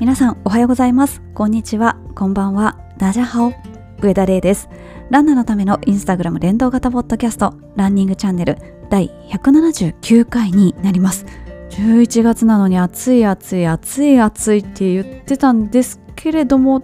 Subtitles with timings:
[0.00, 1.20] 皆さんおはようございます。
[1.34, 1.98] こんにちは。
[2.14, 2.78] こんばんは。
[2.96, 3.52] ダジャハオ
[4.00, 4.70] 上田玲です。
[5.10, 8.56] ランナーのためのインスタグラム連動型ポッドキャストランニングチャンネル
[8.88, 11.26] 第179回になります。
[11.72, 16.82] 11月なのに暑い暑い暑い暑いって言ってたんですけれども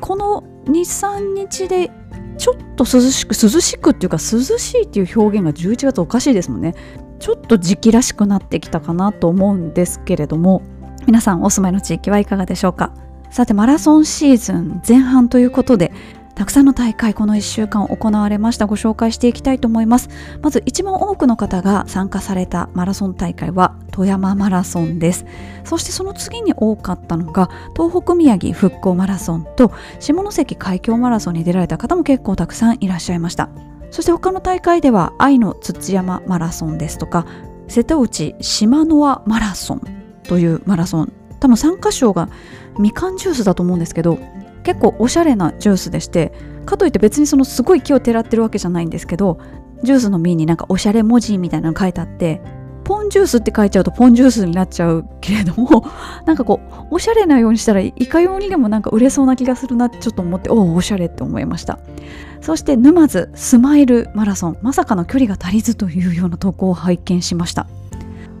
[0.00, 1.90] この23日で
[2.38, 6.74] ちょっと涼しく涼しくっていうか涼しいっていう表現が11月おかしいですもんね。
[7.18, 10.62] ちょっと時期らしくなってきたかなと思うんですけれども
[11.06, 12.92] 皆さんお住まいの地域はいかがでしょうか？
[13.30, 15.92] さてマラソンシーズン前半ということで
[16.34, 18.66] たくさんの大会この1週間行われました。
[18.66, 20.08] ご紹介していきたいと思います。
[20.42, 25.26] まず一番多くの方が参加されたマラソン大会は富山マラソンです。
[25.62, 33.48] そしてその次に多かったのが東北宮城復興マラソンと下関海峡マラソンに出られた方も結構たくさんいらっしゃいました。
[33.92, 37.26] そして他の大会では愛の土山マラソンですとか
[37.68, 40.03] 瀬戸内島の輪マラソン。
[40.24, 41.12] というマラソン。
[41.40, 42.28] 多分参加賞が
[42.78, 44.18] みかんジュースだと思うんですけど
[44.62, 46.32] 結構おしゃれなジュースでして
[46.64, 49.38] かといって別にそのすごい木をてらってるわけじゃないんですけど
[49.82, 52.40] ジュースの実になんかおしゃれ文字みたいなの書いてあって
[52.84, 55.84] ポンジュースって書いちゃうとポンジュースになっちゃうけれども
[56.24, 61.78] なんかこうおしゃれなようにしたらいかようにでもなんか売れそうな気がするなってちょっと思っておおおしゃれって思いました。
[62.40, 64.56] そして沼津スマイルマラソン。
[64.60, 67.66] まさかの距離が足りずというような投稿を拝見しました。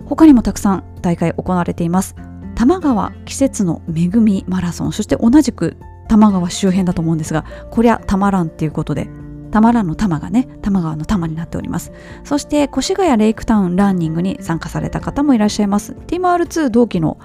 [0.06, 2.14] 他にもたくさん大会行われています。
[2.54, 9.08] 多摩川季節の恵みマラソンそして同じく多摩川周辺だと思うんですがこりゃたまらんっていうことで
[9.50, 11.92] たまらんの玉がね多摩川の玉になっております。
[12.24, 15.92] そして越谷レイクタウンランニングに参加された方もいらっしゃいます。
[15.92, 17.18] TMR2 同期の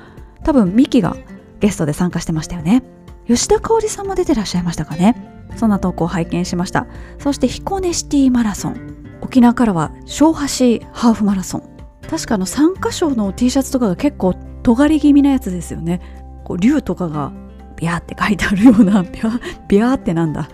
[0.44, 1.16] 多分ミキが
[1.60, 2.84] ゲストで参加してましたよね。
[3.28, 5.16] 吉田香織さんも出てらっしゃいましたかね。
[5.56, 6.88] そんな投稿を拝見しました。
[7.18, 8.96] そして彦根シティマラソン。
[9.22, 11.79] 沖縄からは小橋ハーフマラソン。
[12.08, 14.34] 確かあの参加賞の T シャツとかが結構
[14.64, 16.02] 尖り気味なやつですよね。
[16.44, 17.32] こう竜とかが
[17.78, 20.50] ビャーって書いてあるような ビャビャーってなんだ。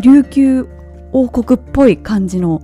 [0.00, 0.68] 琉球
[1.12, 2.60] 王国っぽい感じの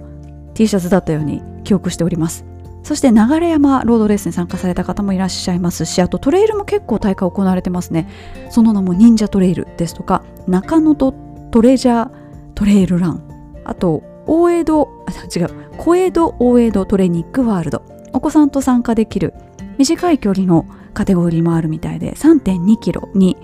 [0.55, 2.45] T シャツだったように記憶しております。
[2.83, 3.17] そして流
[3.49, 8.09] 山ロードレースに参加された方もいらっしゃいますしあとトレイルも結構大会行われてますね。
[8.51, 11.15] その名も忍者トレイルですとか中野と
[11.51, 12.11] トレジャー
[12.55, 13.23] トレイルラン。
[13.65, 14.89] あと大江戸
[15.35, 15.49] 違う。
[15.79, 17.94] 小江戸大江戸トレニックワールド。
[18.15, 19.35] お子さんと参加できる
[19.77, 23.37] 短い距離のカテゴリーもあるみたいで3.2キロに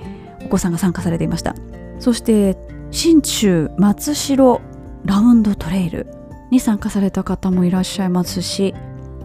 [0.44, 1.54] お子さんが参加されていました。
[1.98, 2.56] そして
[2.90, 4.60] 新中松代
[5.04, 6.06] ラウンドトレイル
[6.50, 8.74] に参加された方もいらっしゃいますし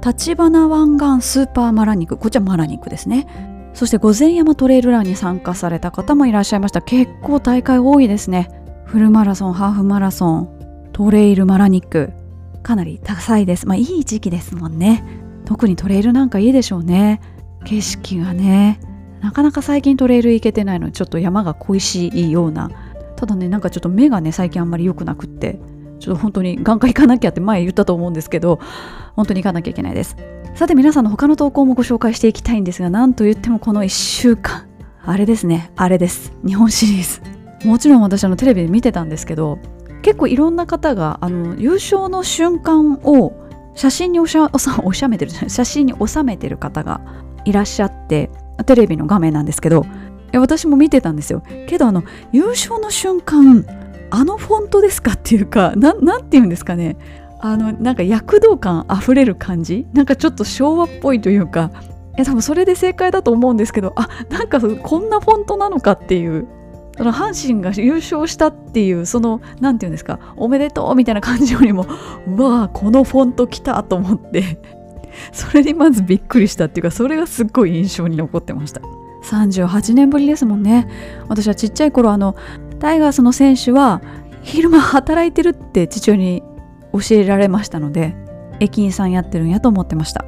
[0.06, 3.72] 立花湾岸スーパーマラニクこっちはマラニクですね。
[3.74, 6.82] そして御前山トレイルランに参加された方もいらっしゃいました。
[6.82, 8.50] 結構大会多いですね。
[8.86, 12.12] フルマラソンハーフマラソントレイルマラニック
[12.64, 13.68] かなり多彩です。
[13.68, 15.25] まあいい時期ですもんね。
[15.46, 17.22] 特にトレイルなんかいいでしょうね。
[17.66, 18.80] 景色がね。
[19.22, 22.70] なかなか最近トレイル行けてないのにちょっと山が恋しいような。
[23.16, 25.60] ただねなんかちょっと目がね最近あんまり良くなくって。
[26.00, 28.60] ちょっと本当に眼科行かなきゃって前言ったと思うんですけど
[29.16, 30.18] 本当に行かなきゃいけないです。
[30.54, 34.68] さて皆さんの他の投稿もご紹介していきたいんですがなんと言ってもこの1週間。
[35.04, 35.72] あれですね。
[35.76, 36.34] あれです。
[36.46, 37.24] 日本シリー
[37.64, 37.68] ズ。
[37.68, 39.58] もちろん私あのテレビで見てたんですけど
[40.04, 43.45] 結構いろんな方があの優勝の瞬間を
[43.76, 44.50] 写真におしゃ
[44.84, 47.02] おしゃめてる写真に収めてる方が
[47.44, 48.30] いらっしゃって
[48.66, 49.86] テレビの画面なんですけど
[50.34, 51.44] 私も見てたんですよ。
[51.68, 53.66] けどあの優勝の瞬間
[54.10, 56.98] あのフォントですかっていうかななんて言うんですかね。
[57.40, 59.86] あのなんか躍動感あふれる感じ？
[59.94, 61.72] なんかちょっと昭和っぽいというか。
[62.18, 66.48] いや多分それで正解だと思うんですけどあなんかこんなフォントなのかっていう。
[66.98, 71.86] その阪神が優勝したっていうその何て言うんですかおめでとうみたいな感じよりも
[72.28, 74.60] うわーこのフォント来たと思って
[75.32, 78.82] それにまずびっくりしたっていうかそれがすっごい印象に残ってました。
[79.24, 80.88] 38年ぶりですもんね。
[81.28, 82.36] 私はちっちゃい頃あの
[82.80, 84.02] タイガースの選手は
[84.44, 86.44] 昼間働いてるって父親に
[86.94, 88.16] 教えられましたので
[88.60, 90.26] 駅員さんやってるんやと思ってました。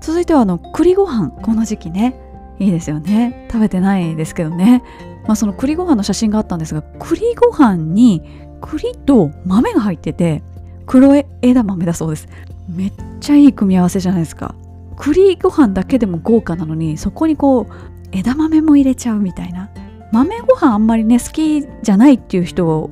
[0.00, 2.20] 続いてはあの栗ご飯この時期ね。
[2.58, 3.46] いいですよね。
[3.50, 4.82] 食べてないですけどね。
[5.26, 8.22] まあその栗ご飯の写真があったんですが栗ご飯に
[8.60, 10.42] 栗と豆が入ってて
[10.86, 12.28] 黒枝豆だそうです。
[12.68, 14.54] めっちゃいい組み合わせじゃないですか。
[14.96, 17.72] 栗ご飯だけでも豪華なのにそこにこう
[18.12, 19.70] 枝豆も入れちゃうみたいな。
[20.12, 22.88] 豆ご飯あんまりね好きじゃないっていう人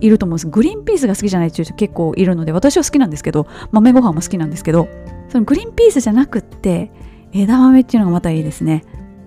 [0.00, 0.48] いると思うんです。
[0.48, 4.88] グリーンピースが好きじゃないっていう人結構いるので私は好きなんですけど豆ご飯も好きなんですけど
[5.28, 6.90] そのグリーンピースじゃなくって
[7.32, 8.84] 枝豆っていうのがまたいいですね。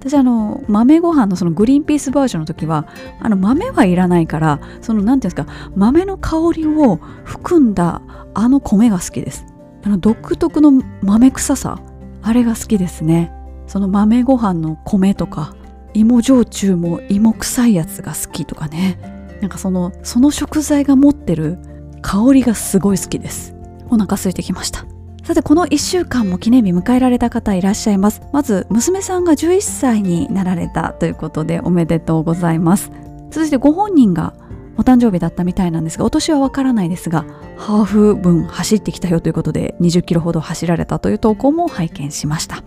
[0.10, 2.88] 私あの豆ご飯のそのグリーンピースバージョンの時は
[3.20, 8.02] あの豆はいらないからその何ていうんですか豆の香りを含んだ
[8.34, 9.46] あの米が好きです。
[9.84, 10.72] あの独特の
[11.02, 11.80] 豆臭さ
[12.22, 13.32] あれが好きですね。
[13.68, 15.56] その豆ご飯の米とか
[15.94, 19.00] 芋焼酎も芋臭いやつが好きとかね。
[19.42, 21.60] なんかそのその食材が持ってる
[22.02, 23.56] 香りがすごい好きです。
[23.90, 24.86] お腹空いてきました。
[25.28, 28.22] さてこの1週間も記念日迎えられた方いらっしゃいます。
[28.32, 32.94] まず娘さんが11歳になられたということでおめでとうございます。
[33.30, 34.34] 続いてご本人が
[34.78, 37.26] お誕生日だったみたいなんですがお年はわからないですが
[37.58, 42.64] ハーフ分走ってきたよということで20キロほど走られたという投稿も拝見しました。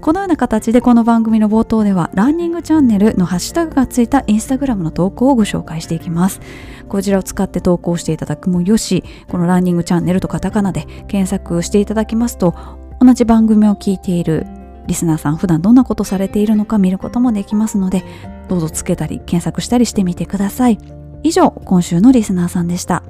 [0.00, 6.40] このような形でこの番組の冒頭ではランニングチャンネルのハッシュタグがついたインスタグラムの投稿をご紹介していきます。
[6.88, 12.54] こちらを使って投稿していただくもよしこのランニングチャンネルとカタカナで検索していただきますと
[13.00, 14.46] 同じ番組を聞いている
[14.86, 18.02] リスナーさん普段どんなことされているのか見ることもできますので
[18.48, 20.78] どうぞつけたり検索したりしてみてください。
[21.22, 23.02] 以上今週のリスナーさんでした。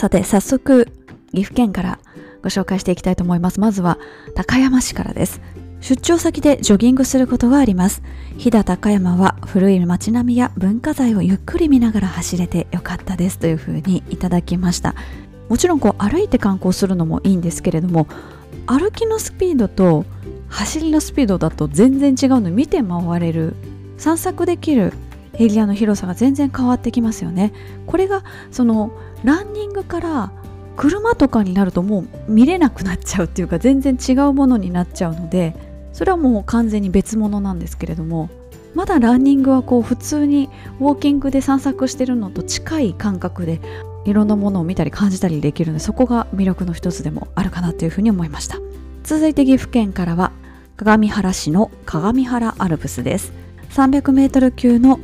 [0.00, 0.86] さて早速
[1.34, 1.98] 岐阜県から
[2.42, 3.60] ご紹介していきたいと思います。
[3.60, 3.98] まずは
[4.34, 5.42] 高山市からです。
[5.82, 8.02] 出張先でジョギングすることがあります。
[8.38, 13.38] 飛騨高山は古い街並みや文化財をゆっくり見ながら走れてよかったです。
[13.38, 14.94] というふうにいただきました。
[15.50, 18.06] もちろんこう歩いて観光するのもいいんですけれども
[18.64, 20.06] 歩きのスピードと
[20.48, 23.54] 走りのスピードだと全然違うの見て回れる
[23.98, 24.94] 散策できる
[25.34, 27.52] エリアの広さが全然変わってきますよね。
[27.86, 28.92] これがその
[29.24, 30.32] ランニングから
[30.76, 35.54] 車とかになるともう見れなくなっちゃうっていうか全然違うものになっちゃうので
[35.92, 38.30] それはもう完全に別物なんですけれども
[38.74, 40.48] まだランニングはこう普通に
[40.78, 43.60] ウォーキングで散策してるのと近い感覚で
[44.06, 48.58] いろんなものを見たり感じたりできるのでそこが魅力の一つでもあるかなというふうに思いました。
[49.02, 50.32] 続いて岐阜県からは
[50.76, 53.32] 鏡原市の鏡原アルプスです。
[53.70, 54.98] 300m 級の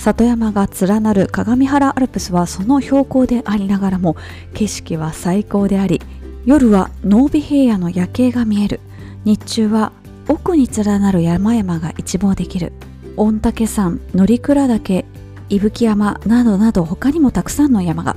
[0.00, 4.16] 里山が連なる鏡原アルプスはその標高でありながらも
[4.54, 6.00] 景色は最高であり
[6.46, 8.80] 夜は濃尾平野の夜景が見える。
[9.24, 9.92] 日中は
[10.26, 12.72] 奥に連なる山々が一望できる。
[13.16, 15.04] 御嶽山乗鞍岳
[15.50, 18.16] 伊吹山などなど他にもたくさんの山が。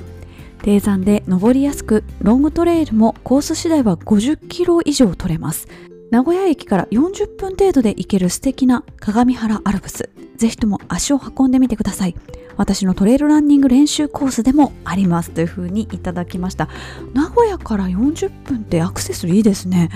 [0.62, 5.68] 低山で登りやすくロングトレイルもコース次第は50キロ以上取れます。
[6.14, 10.12] 名古屋駅から40分程度で行ける素敵な鏡原アルプス。
[10.36, 12.16] ぜひとも足を運んでみてください。
[12.56, 16.70] 私のトレイルランニング練習コースでもありますというふうにいただきました。
[17.16, 19.90] 名古屋から40分ってアクセスいいですね。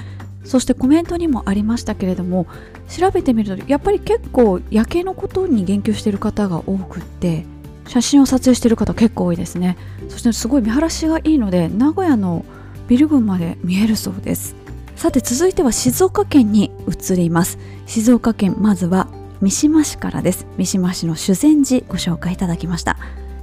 [0.44, 2.48] そしてコメントにもありましたけれども
[2.90, 7.46] 調べてみるとやっぱり結構夜景のことに言及している方が多くって
[7.88, 9.78] 写真を撮影している方結構多いですね。
[10.10, 12.44] そしてすごい見晴らしがいいので名古屋の
[12.88, 14.56] ビル群まで見えるそうです。
[14.98, 17.60] さて続いては静岡県に移ります。
[17.86, 19.08] 静岡県まずは
[19.42, 20.48] 三島市からです。
[20.58, 22.98] 三島市の修善寺ご紹介いただきました。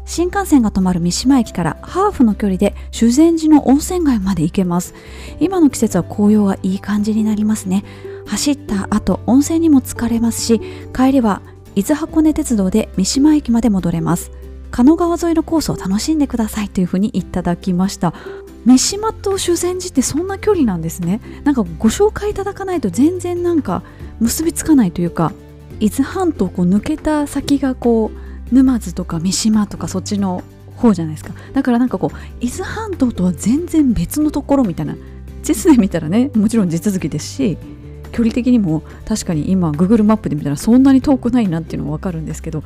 [0.05, 4.95] 新幹線が止まる三島駅からハーフの距離で修善寺の温泉街まで行けます。
[5.39, 7.85] 今の季節は紅葉がいい感じになりますね。
[8.27, 10.61] 走った後温泉にも疲れますし
[10.93, 11.41] 帰りは
[11.77, 14.33] 伊豆箱根鉄道で三島駅まで戻れます。
[14.73, 18.13] 狩野川沿いのコースを楽しんでくださいというふうにいただきました。
[18.65, 21.21] 三島と修善寺ってそんな距離なんですね。
[21.45, 23.83] なんかご紹介いただかないと全然なんか
[24.21, 25.33] 結びつかないというか
[25.81, 28.11] 伊豆半島をこう抜けた先がこ
[28.51, 30.43] う沼津とか三島とかそっちの
[30.77, 31.35] 方じゃないですか。
[31.53, 34.97] だからなんかこう伊豆半島とは全然別のところみたいな。
[35.45, 37.59] 地図で見たらねもちろん地続きですし
[38.13, 42.65] 距離的にも確かに今 Google マップで見たらそんなに遠くないなっていうのは分かるんですけど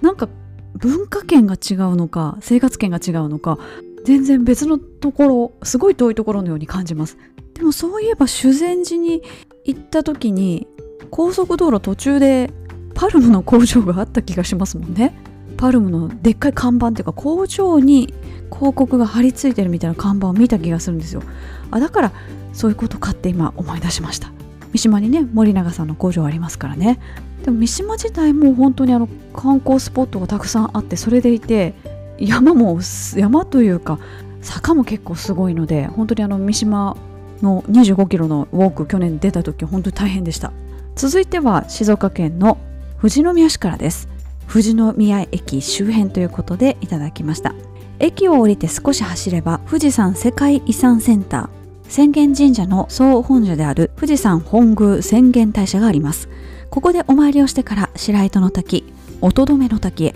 [0.00, 0.28] なんか
[0.74, 3.58] 文化圏が違うのか生活圏が違うのか
[4.04, 7.18] 全然別のところすごい遠いところのように感じます。
[7.54, 9.22] でもそういえば修善寺に
[9.64, 10.66] 行った時に
[11.10, 12.50] 高速道路途中で
[12.94, 15.14] パルムの工場があった気がしますもんね。
[15.56, 18.12] パルムのでっかい看板っていうか工場に
[18.52, 21.22] 広告が貼り付いてるみたいな看板を見た気がするんですよ。
[21.70, 22.12] あだから
[22.52, 24.32] そういうことかって今思い出しました。
[24.72, 26.98] 三島にね森永さんの工場ありますからね。
[27.44, 31.74] でも三島自体も本当にあの観光スポットがたくさんあってそれでいて
[32.18, 32.78] 山も
[33.16, 33.98] 山というか
[34.40, 36.96] 坂も結構すごいので本当にあの三島
[37.42, 40.52] の25キロのウォーク去年出た時本当に大変でした。
[40.96, 42.58] 続いては静岡県の
[42.98, 44.08] 富士宮市からです。
[44.48, 47.54] 富士宮駅周辺ということでいただきました。
[47.98, 56.28] 駅を降りて少し走れば富士山世界遺産センター浅間神社の総本社である富士山本宮浅間大社があります。
[56.70, 58.84] ここでお参りをしてから白糸の滝
[59.20, 60.14] 音止めの滝へ。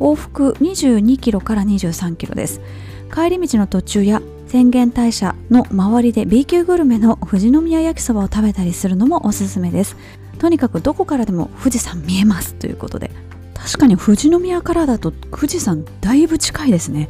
[0.00, 2.60] 往復22キロから23キロです。
[3.12, 9.96] 帰り道の途中や浅間大社の周りで B 級グルメの富士宮焼きそばを食べたりするのもおすすめです。
[10.38, 13.10] とにかくどこからでも富士山見えますということで。
[13.54, 17.08] 確かに富士宮からだと富士山だいぶ近いですね。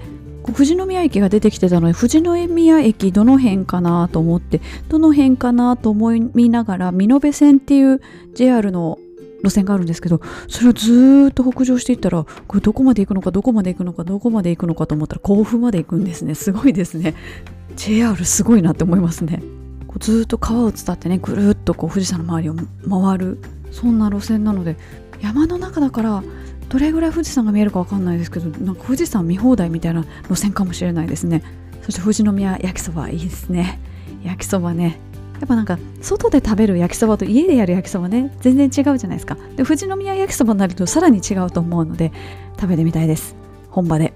[0.53, 8.01] 富士宮駅が出てきてたので富士宮駅どの辺かなと思ってどの辺かなと思いながら美濃部線っていう
[8.35, 8.99] JR の
[9.43, 16.35] 路線があるんですけどそれをずっと北上していったらこれどこまで行くのかどこまで行くのかどこまで行くのかと思ったら甲府まで行くんですね。
[16.35, 17.15] すごいですね。
[17.77, 19.43] JR すごいなって思いますね。
[19.87, 22.55] こうずっと川を伝ってねぐるっとこう富士山の周りを
[23.03, 23.39] 回る
[23.71, 24.77] そんな路線なので
[25.21, 26.23] 山の中だから
[26.69, 31.43] どれぐらい富士山が見えるか分かんないですけどなんか富士山見放題みたいな路線かもしれないですね。
[31.83, 33.81] そして富士宮焼きそばいいですね。
[34.23, 35.01] 焼きそばね。
[35.41, 39.37] やっぱなんか外で食べる焼きそばと家でやる焼きそばね全然違うじゃないですか。
[39.57, 42.13] で富士宮焼きそばになるとさらに違うと思うので
[42.61, 43.37] 食べてみたいです。
[43.71, 44.13] 本場で。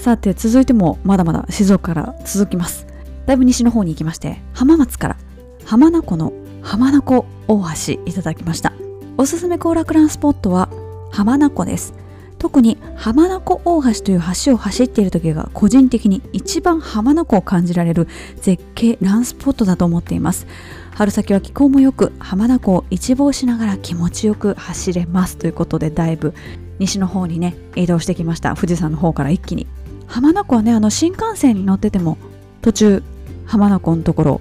[0.00, 2.86] さて続いてもまだまだ静岡から続きます。
[3.26, 5.16] だいぶ西の方に行きまして浜松から
[5.64, 8.72] 浜名湖の浜名湖大橋いただきました。
[9.16, 10.70] おすすめ行楽ランスポットは
[11.12, 11.94] 浜名湖です。
[12.42, 20.48] 特に浜名湖大橋という橋を走っている時が個人的に一番浜名湖を感じられる絶景ランスポットだと思っています。
[20.90, 26.34] 春先は気候もよく浜名湖を一望しながら気持ちよく走れますということでだいぶ
[26.80, 28.56] 西の方にね移動してきました。
[28.56, 29.68] 富士山の方から一気に。
[30.08, 32.18] 浜名湖はねあの新幹線に乗ってても
[32.60, 33.04] 途中
[33.46, 34.40] 浜名湖のところ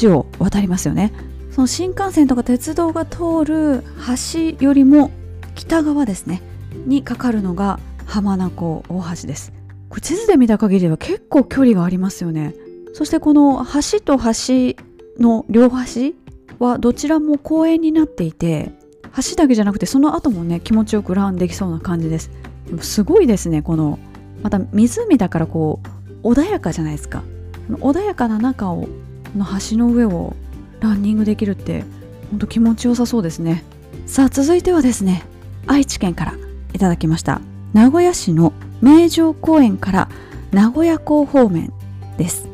[0.00, 1.12] 橋を渡りますよね。
[1.50, 3.84] その新幹線とか鉄道が通る
[4.32, 5.10] 橋よりも
[5.54, 6.40] 北側ですね。
[6.86, 9.52] にかかるのが浜名湖大橋です。
[9.88, 12.54] これ地図で見た限りでは結構距離がありますよね。
[12.94, 14.74] そしてこの橋と橋
[15.20, 16.14] の両端
[16.58, 18.72] はどちらも公園になっていて
[19.16, 22.30] 橋だけじゃなくてその後もね気持ちよくランできそうな感じです。
[22.66, 23.98] でもすごいですねこの
[24.42, 25.80] また湖だからこ
[26.22, 27.22] う穏やかじゃないですか。
[27.70, 28.88] 穏やかな中を
[29.36, 30.36] の橋の上を
[30.80, 31.84] ランニングできるって
[32.30, 33.64] ほんと気持ちよさそうですね。
[34.06, 35.24] さあ続いてはですね
[35.66, 36.34] 愛知県から。
[36.76, 37.40] いただきました。
[37.72, 40.08] 名古屋市の名城公園から
[40.52, 41.72] 名古屋港方面
[42.16, 42.48] です。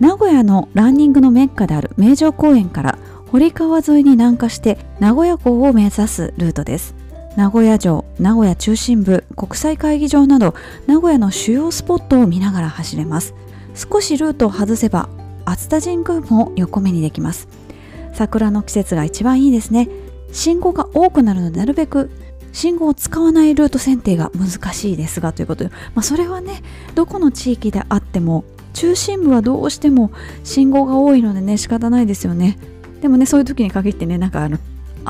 [0.00, 2.98] 名古屋のランニングのメッカである名城公園から
[3.30, 6.94] 堀川沿いに南下して名古屋港を目指すルートです。
[7.36, 10.54] 名古屋城名古屋中心部国際会議場など
[10.86, 13.34] 名古屋の主要スポットを見ながら走れます。
[13.74, 15.08] 少しルートを外せば
[15.44, 17.48] 熱田神宮も横目にできます。
[18.12, 19.88] 桜の季節が一番いいですね。
[20.32, 22.10] 信号が多くなるのでなるべく
[22.54, 26.62] 信号を使わないルート選定が難しいですがということで、まあ、それはね
[26.94, 30.12] どこの地域であっても中心部はどうしても
[30.44, 32.56] 信号が多いのでね仕方ないですよね。
[33.02, 34.58] でもねそういう時に限ってねなんかあの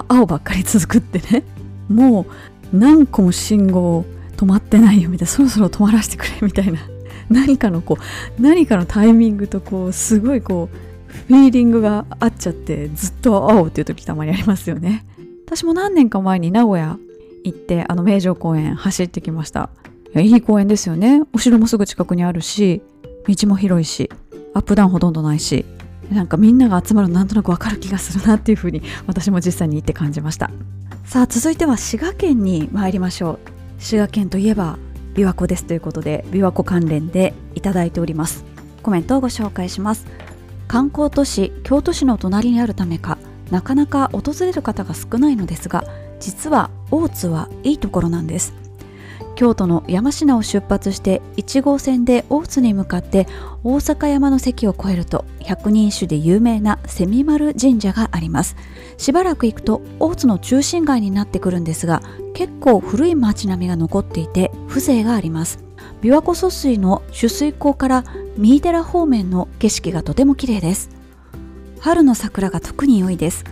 [0.08, 1.44] 青ばっかり続くってね
[1.88, 2.26] も
[2.72, 4.04] う何個も信号
[4.36, 6.80] 止まってないよみたいなそろそろ止まらせてくれみたいな
[7.28, 10.76] 何かのこう何かのタイミングとこうすごいこう
[11.28, 15.04] フィーリングが合っちゃってずっと青っていう時たまにありますよね。
[15.46, 16.98] 私も何年か前に名古屋
[17.44, 19.70] 行ってあの名城公園走ってきました。
[20.16, 21.22] いいい公園ですよね。
[21.32, 22.82] お城もすぐ近くにあるし
[23.26, 24.10] 道も広いし
[24.54, 25.64] アップダウンほとんどないし
[26.10, 30.50] なんかみんなが集まるのなんとなくわかる気がするなっていうふうに私も実際に行って感じました。
[31.04, 33.38] さあ続いては滋賀県に参りましょう。
[33.78, 34.78] 滋賀県といえば
[35.14, 38.44] 琵琶湖ですということで琵琶湖関連でいただいております。
[38.82, 40.06] コメントをご紹介します。
[40.68, 43.18] 観光都市京都市の隣にあるためか
[43.50, 45.84] なかなか訪れる方が少ないのですが
[46.24, 48.54] 実は大津はいいところなんです。
[49.34, 53.26] 京都の山科を出発して1号線で大津に向かって
[53.64, 58.56] 大阪山の関を越えると百人一首で有名な蝉丸神社があります。
[58.96, 62.02] しばらく行くと大津の中心街になってくるんですが
[62.32, 65.62] 結構古い街並みが残っていて風情があります。
[66.00, 68.04] 琵琶湖疎水の取水口から
[68.38, 70.88] 三井寺方面の景色がとても綺麗です。
[71.80, 73.44] 春の桜が特に良いです。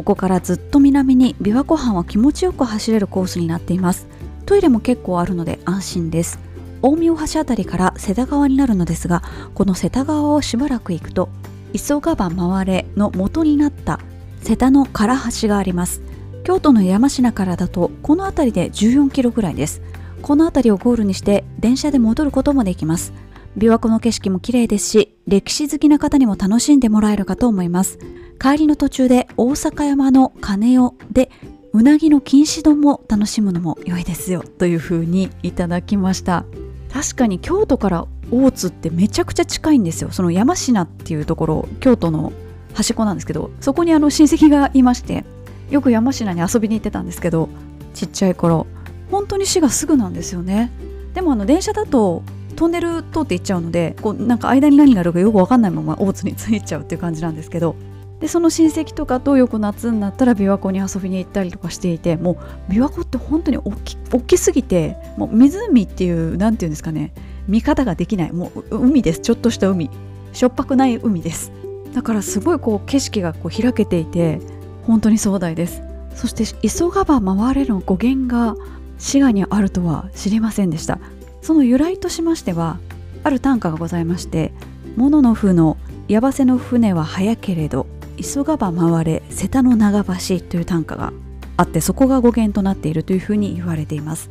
[0.00, 4.06] ここからずっと南に琵琶湖畔は気持ちよく走れるコースになっています。
[4.46, 6.38] トイレも結構あるので安心です。
[6.80, 11.28] 大名橋あたりから瀬田川になるのですがこの瀬田川をしばらく行くと
[11.74, 14.00] 急がば回れの元になった
[14.40, 15.04] 瀬田の唐
[15.42, 16.00] 橋があります。
[16.44, 19.82] 京都の山科からだとこの辺りで14キロぐらいです。
[20.22, 23.12] この辺りをゴールにして電車で戻ることもできます。
[23.56, 27.98] 琵琶湖の景色も綺麗ですし歴史好きな方にも楽しんでもらえるかと思います。
[28.40, 31.30] 帰りの途中で大阪山の鐘をで
[31.72, 36.44] うなぎの錦糸丼も楽しむのも良いですよという風にいただきました。
[36.92, 40.10] 確かに京都から大津ってめちゃくちゃ近いんですよ。
[40.10, 42.32] その山科っていうところ京都の
[42.74, 45.24] 端っこなんですけどそこにあの親戚がいまして
[45.70, 47.48] よく山科に遊びに行ってたんですけど
[47.94, 48.66] ちっちゃい頃
[49.10, 50.70] 本当に市がすぐなんですよね。
[51.14, 52.22] でもあの電車だと
[52.56, 57.76] トンネル通って行っちゃうのでこうなんか間に何があるかよく分かんないまま大津に着いちゃうっていう感じなんですけど
[58.20, 62.38] でその親戚とかとよく夏になったら琵琶湖に遊びに行ったりとかしていても
[62.68, 67.12] う琵琶湖って本当に大き大きすぎてもう湖っていう何て言うんですかね
[67.50, 68.32] 見方ができない。
[68.32, 69.20] もう海です。
[69.20, 69.90] ちょっとした海。
[70.32, 71.50] しょっぱくない海です。
[71.92, 74.40] だからすごいこう景色がこう開けていて
[74.86, 75.82] 本当に壮大です。
[76.14, 78.54] そして急がば回れの語源が
[78.98, 81.00] 滋賀にあるとは知りませんでした。
[81.42, 82.78] その由来としましては
[83.22, 84.52] ある短歌がございまして
[84.96, 85.76] 「モノの風の
[86.08, 91.12] 矢場瀬の船は早けれど急がば回れ瀬田の長橋」という短歌が
[91.56, 94.30] あってそこが語源となっているというふうに言われています。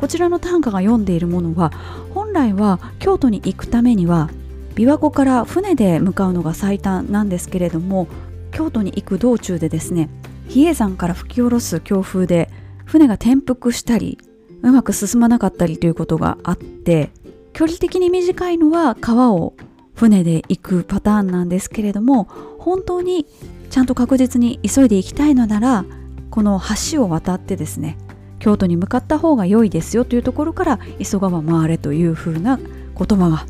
[0.00, 1.72] こちらの短歌が読んでいるものは
[2.14, 4.30] 本来は京都に行くためには
[4.74, 8.08] 琵琶湖から船で向かうのが最短なんですけれども
[8.50, 10.08] 京都に行く道中でですね
[10.48, 12.48] 比叡山から吹き下ろす強風で
[12.86, 14.18] 船が転覆したり
[14.62, 17.10] うまく進まなかったりということがあって
[17.52, 19.54] 距離的に短いのは川を
[19.94, 22.24] 船で行くパターンなんですけれども
[22.58, 23.26] 本当に
[23.70, 25.84] ちゃんと確実に急いで行きたいのなら
[26.30, 27.98] この橋を渡ってですね
[28.38, 33.46] 京都に向かった方が良いですよというところから急がば回れというふうな言葉が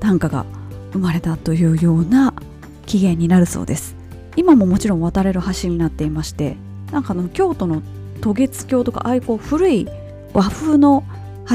[0.00, 0.46] 短歌が
[0.92, 2.34] 生まれたというような
[2.86, 4.02] 起源になるそうです。
[4.36, 6.56] 今ももちろん渡れる橋になっていまして
[6.90, 7.82] なんかの京都の
[8.20, 9.88] 渡月橋とかああいうこう古い
[10.32, 11.04] 和風の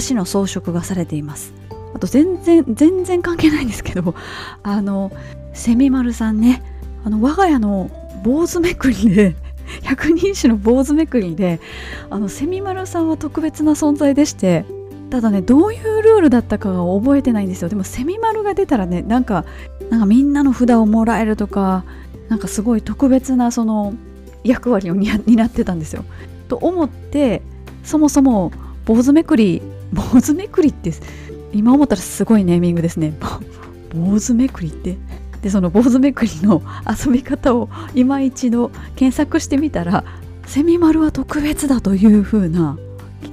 [0.07, 1.53] 橋の装飾がされています
[1.93, 4.13] あと全然全然関係ないんですけど
[4.63, 5.11] あの
[5.53, 6.61] セミ丸さんね
[7.03, 7.89] あの我が家の
[8.23, 9.35] 坊主めくりで
[9.83, 11.59] 百人一首の坊主めくりで
[12.09, 14.65] あのセミ丸さんは特別な存在でして
[15.09, 19.45] ただねどういうルールだったかが覚えてないんですよでもセミ丸が出たらねなんか
[19.89, 21.85] なんかみんなの札をもらえるとか
[22.29, 23.93] なんかすごい特別なその
[24.43, 26.03] 役割を担ってたんですよ。
[26.47, 27.41] と思って
[27.83, 28.51] そもそも
[28.87, 30.93] 坊主めくり坊主めくりって
[31.53, 33.13] 今思ったらすごいネーミングですね。
[33.93, 34.97] 坊主めくりって。
[35.41, 40.03] でその坊主めくりの遊び方を今一度検索してみたら
[40.47, 42.77] セミ丸は特別だという風な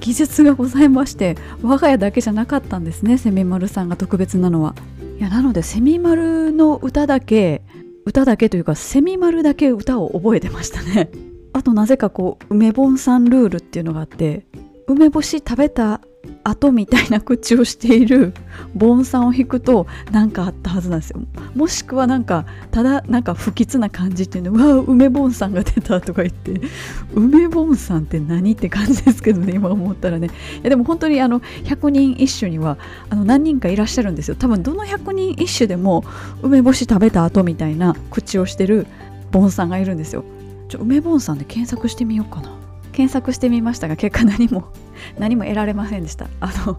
[0.00, 3.16] 技術がございまして我が家だけじゃなかったんですね。
[3.16, 4.74] セミ丸さんが特別なのは。
[5.18, 7.62] いやなのでセミ丸の歌だけ
[8.04, 11.10] 歌だけというかセミ丸だけ歌を覚えてましたね。
[11.52, 14.44] あとなぜかこう梅盆さんルールっていうのがあって
[14.86, 16.00] 梅干し食べた
[16.42, 18.32] 後みたいな口をしている
[18.74, 21.20] 盆さんを弾くと何かあったはずなんですよ。
[21.54, 26.60] もしくはなんかただなんか不吉な感じっていうのうわ梅盆さんが出たとか言って
[27.14, 30.28] 梅盆さんって何って感じですけどね今思ったらね。
[30.28, 30.30] い
[30.62, 32.78] やでも本当にあの100人一首には
[33.10, 34.34] あの何人かいらっしゃるんですよ。
[34.34, 36.04] 多分どの100人一首でも
[36.42, 38.86] 梅干し食べた後みたいな口をしてる
[39.30, 40.24] 盆さんがいるんですよ。
[40.68, 42.63] ちょ梅盆さんで検索してみようかな。
[42.94, 44.68] 検索してみましたが結果何も
[45.18, 46.28] 何も得られませんでした。
[46.40, 46.78] あの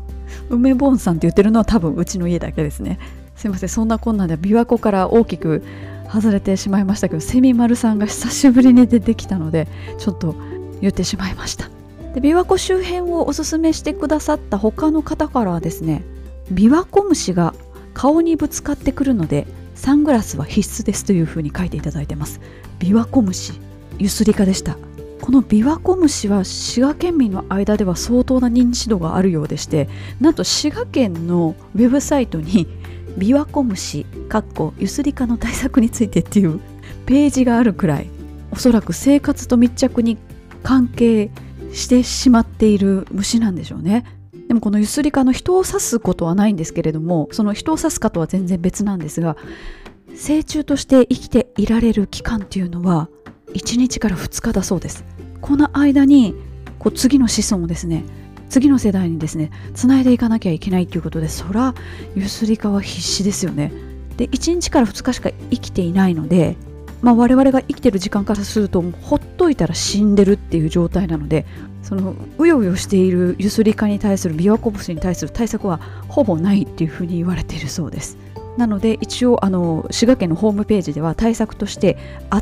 [0.50, 2.98] 梅盆さんって言ってるのは多分うちの家だけですね。
[3.36, 5.62] すいませんそんなこんなで琵琶湖から大きく
[6.10, 10.36] 外れてしまいましたけどセミ丸さんが久しぶりに出てきたのでちょっと
[10.80, 11.70] 言ってしまいました。
[12.14, 16.04] で琵琶湖周辺をおすすめしてくださった他の方からはですね
[16.54, 17.54] 琵琶湖虫が
[17.94, 22.40] 顔にぶつかってくるのでサングラスは必須ですというふうに書いていただいてます。
[22.80, 23.60] 琵琶湖虫
[24.00, 24.78] ゆすりかでした。
[25.26, 29.90] この琵琶湖虫は滋賀県民の間では相当な認知度があるようでして
[30.22, 32.68] なんと滋賀県のウェブサイトに
[33.18, 36.60] 琵琶湖虫かっこゆすりかの対策についてっていう
[37.08, 38.10] ページがあるくらい
[38.52, 40.20] おそらく生活と密着に
[40.62, 41.32] 関係
[41.74, 44.06] してしまっている虫なんでしょうね。
[44.48, 49.38] でもこのゆすりかの人を刺すことはないんですけれどもその人を刺すかとは全然別なんですが
[50.14, 53.10] 成虫として生きていられる期間っていうのは
[53.56, 55.15] 1日から2日だそうです。
[55.46, 56.34] この間に
[56.80, 58.04] こう次の子孫をですね
[58.50, 61.76] 次の世代にですね繋いでいかなきゃいけないということでそら
[62.16, 63.72] ゆすりかは必死ですよね。
[64.18, 66.56] で1日から2日しか生きていないので、
[67.04, 71.46] まあ、我々が生きてる時間からするとほっといたら死んでるっていう状態なので
[71.84, 78.18] そのうようよしているゆすりかに対する琵琶湖節に対する対策はほぼないっていうふうに言われているそうです。
[78.58, 81.98] なので一応あの滋賀県のホームページでは対策として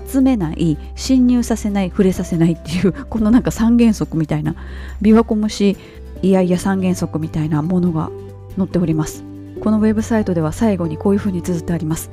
[0.09, 4.55] 集めない侵入させない触れさせないっていう このなんか三原則みたいな
[5.01, 5.77] 琵琶湖虫
[6.21, 8.09] いやいや三原則みたいなものが
[8.57, 9.23] 載っております。
[9.61, 12.09] このウェブサイトでは最後にこういうふうに綴ってあります。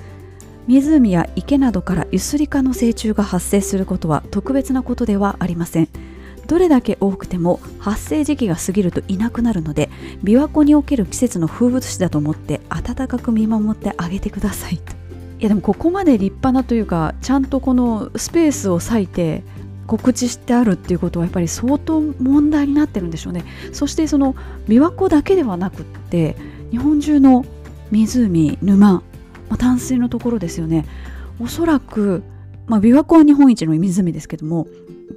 [0.66, 5.88] 湖や池などからゆすりかの成虫が発生することは特別なことではありません。
[6.50, 9.88] どれだけ多くても発生時期が過ぎるといなくなるので
[10.24, 14.78] 琵琶湖における季節の風物詩だと思って温かく見守ってあげてください。
[14.78, 14.92] と
[15.38, 19.44] いやでもここまで立派なというかちゃんとこのスペースを割いて
[19.86, 23.44] 告知してあるっていうことはやっぱり相当問題になってるんでしょうね。
[23.72, 24.34] そしてその
[24.66, 26.34] 琵琶湖だけではなくって
[26.72, 27.44] 日本中の
[27.92, 29.02] 湖沼、ま
[29.50, 30.84] あ、淡水のところですよね。
[31.38, 32.24] おそらく、
[32.66, 34.66] まあ、琵琶湖は日本一の湖ですけども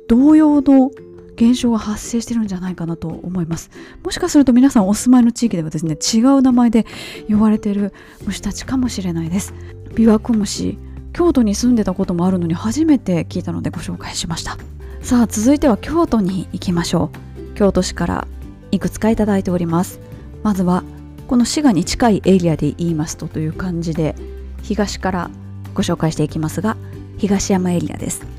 [0.08, 0.91] 同様の
[1.36, 3.69] 現象が発生してるんじゃないかなと思います。
[4.04, 6.86] もしかすると皆さんお住まいの地域ではですね違う名前で
[7.30, 7.93] 呼ばれてる
[8.26, 9.54] 虫たちかもしれないです。
[9.96, 10.78] 琵琶湖虫
[11.13, 14.58] 京都に住んでたこともあるのに初めて聞いたのでご紹介しました。
[15.02, 17.56] さあ続いては京都に行きましょう。
[17.56, 18.28] 京都市から
[18.72, 20.00] いくつかいただいております。
[20.43, 20.84] まずは
[21.28, 24.15] この滋賀に近いエリアで言いますとという感じで
[24.62, 25.30] 東から
[25.74, 26.78] ご紹介していきますが
[27.17, 28.33] 東山エリアです。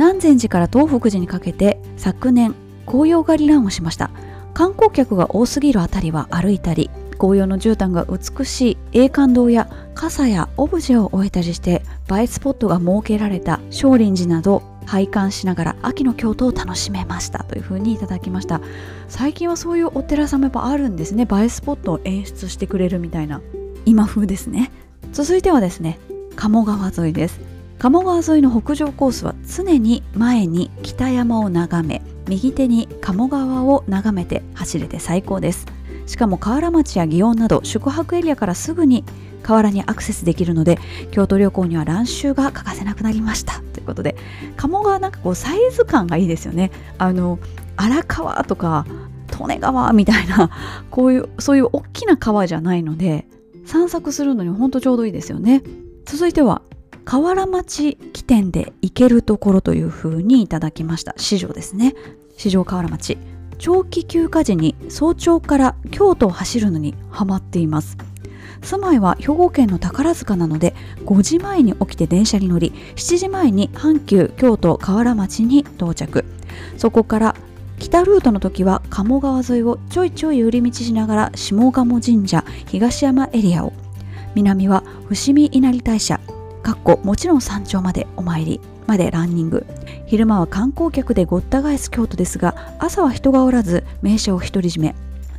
[0.00, 2.54] 南禅寺から東北寺にかけて昨年
[2.86, 4.10] 紅葉狩りランをしました。
[4.54, 18.62] 観光客が多すぎるあたりは歩いたり紅葉の絨毯が美しい栄冠堂や傘やオブジェを終えたりして映えスポットが設けられた少林寺など拝観しながら秋の京都を楽しめましたというふうにいただきました。
[19.08, 21.28] 最近はそういうお寺さんもやっぱあるんですね。
[21.30, 23.42] 映えスポットを演出してくれるみたいな。
[23.84, 24.72] 今風ですね。
[25.12, 25.98] 続いてはですね
[26.36, 27.49] 鴨川沿いです。
[27.80, 35.64] 鴨川沿いの北上コースは常に前に北山を眺め右手に鴨川を眺めて走れて最高です。
[36.04, 39.02] しかも河原町や祇園など宿泊エリアからすぐに
[39.42, 40.78] 河原にアクセスできるので
[41.10, 43.62] 京都旅行には乱臭が欠かせなくなりました。
[43.72, 44.14] ということで
[44.58, 46.70] 鴨川なんかこうサイズ感がいいですよね。
[46.98, 47.38] あの
[47.76, 48.84] 荒川とか
[49.40, 50.50] 利根川みたいな
[50.90, 53.26] こういうそういう大きな川じゃないので
[53.64, 55.62] 散策するのにほんとちょうどいいですよね。
[56.04, 56.60] 続いては
[57.04, 61.14] 河原町起点で行けるところというふうにいただきました。
[61.16, 61.94] 市場ですね。
[62.36, 63.18] 市場河原町。
[63.58, 67.98] 長期休暇時に早朝から京都を走るのにハマっています。
[68.62, 76.24] 住まいは兵庫県の宝塚なので5時前に起きて電車に乗り7時前に阪急京都河原町に到着。
[76.76, 77.36] そこから
[77.78, 83.72] 北ルートの時は鴨川沿いをちょいちょい寄り道しながら下鴨神社東山エリアを。
[84.34, 86.20] 南は伏見稲荷大社。
[86.70, 89.66] かっこもちろん山頂までお参りまでランニング。
[90.06, 94.94] 昼間は観光客でごった返す京都ですが朝は人がおらず名車を独り占め。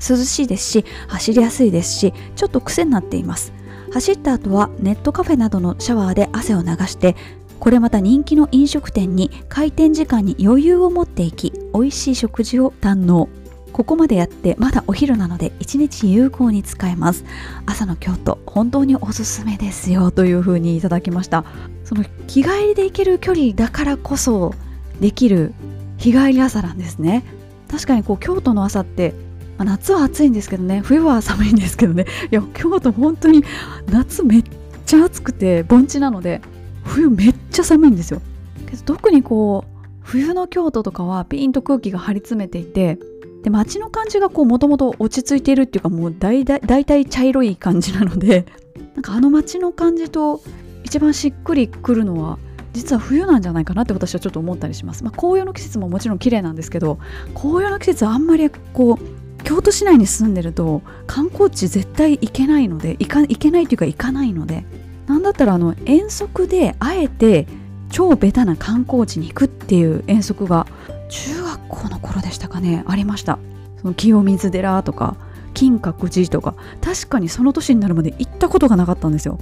[0.05, 3.53] 涼しいですし走りやすいですしちょっと癖になっています。
[3.93, 7.15] 走った後はネットカフェなどのシャワーで汗を流して
[7.61, 13.29] これまた人気の飲食店に開店時間に余裕を持っていき美味しい食事を堪能。
[13.71, 17.25] ここまでやってまだお昼なので一日有効に使えます。
[17.65, 21.45] 朝の京都本当におすすめですよというふうにいただきました。
[21.83, 24.53] その日帰りで行ける距離だからこそ
[24.99, 25.53] できる
[25.97, 27.23] 日帰り朝なんですね。
[27.69, 29.13] 確かにこう京都の朝って
[29.57, 30.81] まあ、夏は暑いんですけどね。
[30.83, 32.05] 冬は寒いんですけどね。
[32.31, 33.43] いや京都本当に
[33.91, 34.43] 夏めっ
[34.87, 36.41] ちゃ暑くて盆地なので
[36.83, 38.21] 冬めっちゃ寒いんですよ。
[38.67, 42.97] けど特にこう冬の京都とかはピーンと空気が張り詰めていて
[43.43, 48.45] で街の感じがこうもともと落ち着いているっていうかもう大体茶色い感じなので
[48.95, 50.41] なんかあの街の感じと
[50.83, 52.37] 一番しっくりくるのは
[52.73, 56.99] 実は冬なんじゃないかなって私はちょっと思ったりします、まあ、紅葉の季節ももちろん綺麗なんですけど
[57.33, 64.65] 紅葉の季節あんまりこう京都市内に住んでると観光地絶対行けないので行か行けないというか行かないので
[65.07, 67.47] なんだったらあの遠足であえて
[67.89, 70.67] 超ベタな観光地に行くっていう遠足が
[71.11, 72.83] 中学校の頃でしたかね。
[72.87, 73.37] ありました。
[73.81, 75.17] その清水寺とか
[75.53, 76.55] 金閣寺とか。
[76.81, 79.37] 確かにその年になるまで行ったことがなかったんですよ。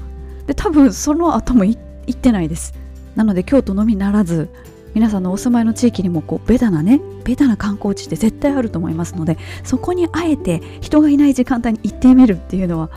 [0.47, 1.77] で多分その後も行
[2.11, 2.73] ってないです。
[3.15, 4.49] なので京都のみならず
[4.95, 12.89] 皆さんのお住まいの地域にもこうベタなねベタな観光地って絶対あると思いますのでそこにあえて人がいない時間帯に行ってみるっていうのは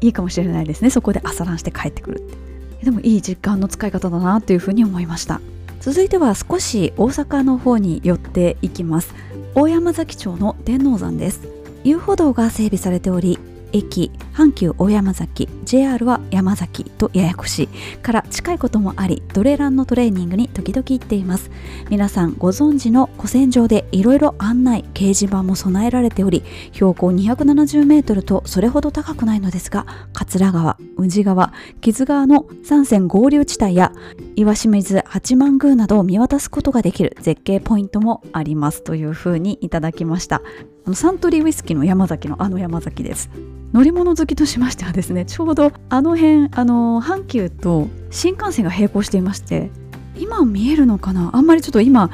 [0.00, 0.90] いいかもしれないですね。
[0.90, 2.36] そこで朝ランして帰ってくるって。
[2.84, 5.40] でもいい時間の使い方だなというふうに思いました。
[5.80, 9.14] 続いては少し大阪の方に寄っていきます。
[9.54, 11.48] 大山崎町の天王山です。
[11.84, 13.38] 遊歩道が整備されており
[13.72, 21.50] 駅阪急大山崎 JR は山崎とややこしいから近いこともありトレランのトレーニングに時々行っています。
[21.90, 33.92] 皆さんご存知の古戦場でいろいろ案内掲示板も備えられており標高270メートルとそれほど高くないのですが桂川宇治川木津川の三線合流地帯や
[34.34, 40.42] 岩清水八幡宮などを見渡すことができる絶景ポイントもありますというふうにいただきました。
[40.86, 43.28] あのサントリーウイスキーの山崎のあの山崎です。
[43.72, 49.70] 乗り物好きとしましてはですねちょうどあの辺あの阪急と新幹線が並行していまして
[50.16, 51.30] 今見えるのかな？
[51.34, 52.08] あんまりちょっと今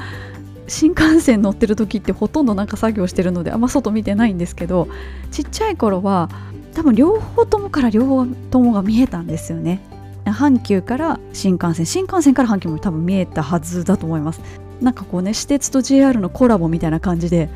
[0.68, 4.88] 新幹線乗ってる時ってほとんどなんか作業してるのであんま外見てないんですけど
[5.30, 6.30] ちっちゃい頃は
[6.72, 9.82] 多分両方ともから両方ともが見えたんですよね。
[10.24, 14.40] 阪急から新幹線新幹線から阪急も多分見えたはずだと思います。
[14.80, 17.50] なんかこうね私鉄と JR のコラボみたいな感じで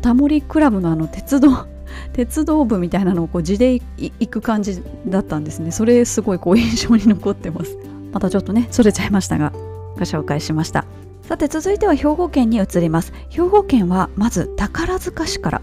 [0.00, 1.66] タモリクラブのあの鉄道
[2.12, 5.70] 鉄道部みたいなのをこう地で行く感じだったんですね。
[5.70, 7.76] それすごいこう印象に残ってます。
[8.12, 9.52] またちょっとねそれちゃいましたが
[9.94, 10.84] ご紹介しました。
[11.22, 13.12] さて続いては兵庫県に移ります。
[13.28, 15.62] 兵庫県はまず宝塚市から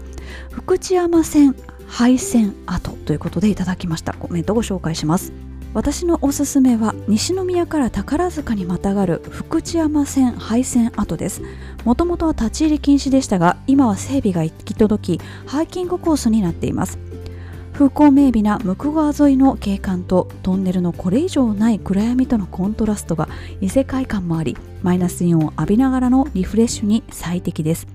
[0.50, 1.54] 福知山線
[1.86, 4.12] 廃線跡ということでいただきました。
[4.12, 5.32] コメントをご紹介します。
[5.76, 11.42] 私のおすすめは西宮から宝塚にまたがる福知山線廃線跡です。
[11.84, 16.98] もともとは立ち入り禁止でしたが今は整備が行き届きハイキングコースになっています。
[17.74, 23.28] 風光明媚な向こう側沿いの景観とトンネルのこれ以上ない暗闇とのコントラストが
[23.60, 27.86] 異世界感もありマイナスイオンを浴びながらのリフレッシュに最適です。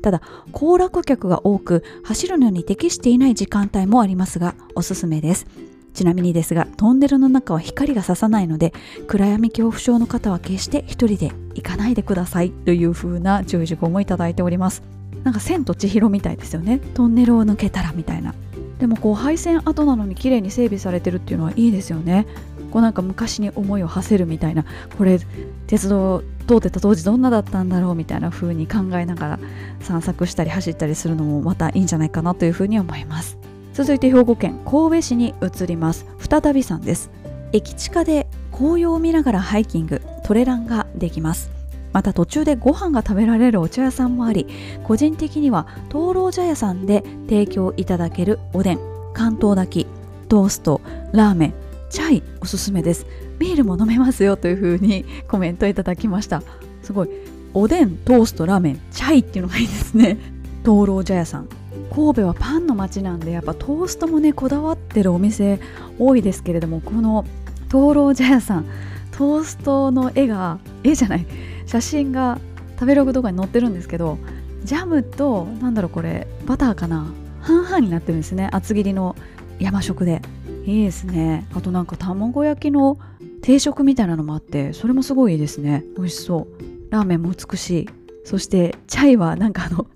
[0.00, 5.69] ただ行楽客が多く走るのに適していない時間帯もありますがおすすめです。
[5.94, 8.72] ちなみにですがトンネルの中は光が差さないので
[9.06, 14.82] 暗闇恐怖症の方は決して一人で行かないでくださいという風な注意事項もいただいております。
[15.24, 16.80] なんか千と千尋みたいですよね。
[16.94, 18.34] トンネルを抜けたらみたいな。
[18.78, 22.26] でもこう配線跡なのに綺麗に整備されてるっていうのはいいですよね。
[22.70, 24.64] こうなんか昔に思いを馳せるみたいな。
[24.96, 25.18] これ
[25.66, 29.38] 鉄道通ってた当時どんなだったんだろうみたいな風に考えながら
[29.80, 33.38] 散策したり走ったりするのもまたいいんじゃないかなというふうに思います。
[33.72, 36.06] 続いて兵庫県神戸市に移ります。
[36.18, 37.10] 再び山です。
[37.52, 41.50] 駅地下で紅葉を見ながらハイキングトレランができます。
[41.92, 44.46] また途中でご飯が食べられるお茶屋さんもあり
[44.84, 48.78] 個人的には灯籠茶屋さんで提供いただけるおでん
[49.12, 49.88] 関東炊き
[50.28, 50.80] トースト
[51.12, 51.54] ラーメン
[51.90, 53.06] チャイおすすめです。
[53.38, 56.42] ビールも飲めますよというふうに コメントいただきました。
[56.82, 57.10] すごい。
[57.52, 60.18] おでんトーストラーメンチャイっていうのがいいですね。
[60.62, 61.48] 灯籠茶屋さん。
[61.90, 65.60] 神戸はパンの街なんでやっぱトーストもねこだわってるお店
[65.98, 67.24] 多いですけれどもこの
[67.68, 68.66] 灯籠茶屋さん
[69.12, 71.26] トーストの絵が絵じゃない
[71.66, 72.38] 写真が
[72.74, 74.18] 食べログとかに載ってるんですけど
[74.64, 79.16] ジャムとなんだろうこれバターかな半々になってるんですね厚切りの
[79.58, 80.22] 山食で。
[80.66, 81.46] いいですね。
[81.54, 82.98] あとなんか卵焼きの
[83.42, 85.84] 定食みたいなのもあってそれもすごいいいですね。
[85.96, 86.92] 美味しそう。
[86.92, 87.88] ラーメンも美しい。
[88.24, 89.86] そしてチャイはなんかあの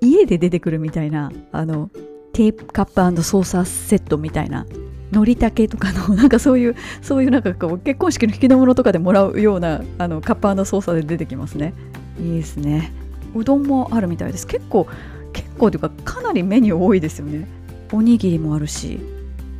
[0.00, 1.90] 家で出てくるみたいなあの
[2.32, 4.66] テープカップソーサーセットみたいな
[5.12, 11.74] のりたけとかの なんかそういうそういうなんかこう結婚式の引き出物とかでもらうようなあのカップソーサーで出てきますね。
[12.20, 12.92] いいですね。
[13.34, 14.46] うどんもあるみたいです。
[14.46, 14.86] 結構
[15.32, 17.46] 結構というかかなりメニュー多いですよね。
[17.92, 19.00] おにぎりもあるし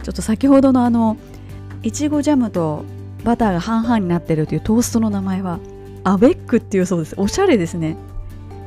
[0.03, 1.17] ちょっと先ほどのあの
[1.83, 2.85] いちごジャムと
[3.25, 5.59] バターが半々になってるというトーストの名前は
[6.05, 7.15] アベックっていうそうです。
[7.19, 7.97] おしゃれですね。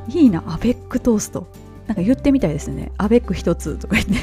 [0.09, 1.47] いいなアベックトースト。
[1.87, 2.91] なんか言ってみたいですね。
[2.97, 4.13] アベック一つとか言って。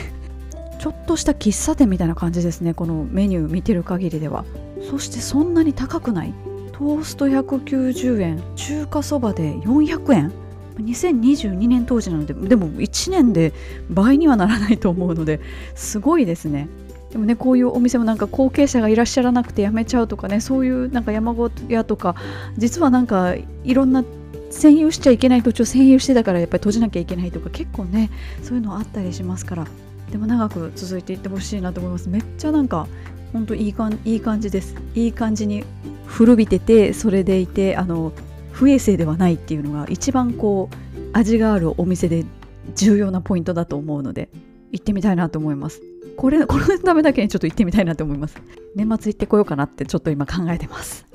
[0.80, 2.72] ちょっとした喫茶店みたいな感じですね。
[2.72, 4.44] このメニュー見てる限りでは。
[4.88, 6.32] そしてそんなに高くない。
[6.72, 8.42] トースト190円。
[8.56, 10.32] 中華そばで400円。
[10.78, 13.52] 2022年当時なのででも1年で
[13.90, 15.40] 倍にはならないと思うので
[15.74, 16.68] すごいですね。
[17.12, 22.14] でもねこういうお店もなんか後継者がいらっしゃらなくて辞めちゃうとかねそういうなんか山小屋とか
[22.56, 24.04] 実はなんかいろんな
[24.50, 28.10] 占有しちゃいけない土地を占有してたからやっぱり閉じなきゃいけないとか結構ね
[28.42, 29.66] そういうのあったりしますから。
[30.10, 32.08] でも長く続いていってほしいなと思います。
[32.08, 32.88] めっちゃなんか
[33.32, 34.74] ほんといいかんいい感じです。
[34.94, 35.64] いい感じに
[36.06, 38.12] 古びててそれでいてあの
[38.50, 42.24] 不衛生ではないっていうのが一番こう味があるお店で
[42.74, 44.28] 重要なポイントだと思うので
[44.72, 45.80] 行ってみたいなと思います。
[46.16, 48.36] これこのためだけにちょっと行ってみたいなと思います。
[48.74, 51.06] 年末行ってこようかなってちょっと今考えてます。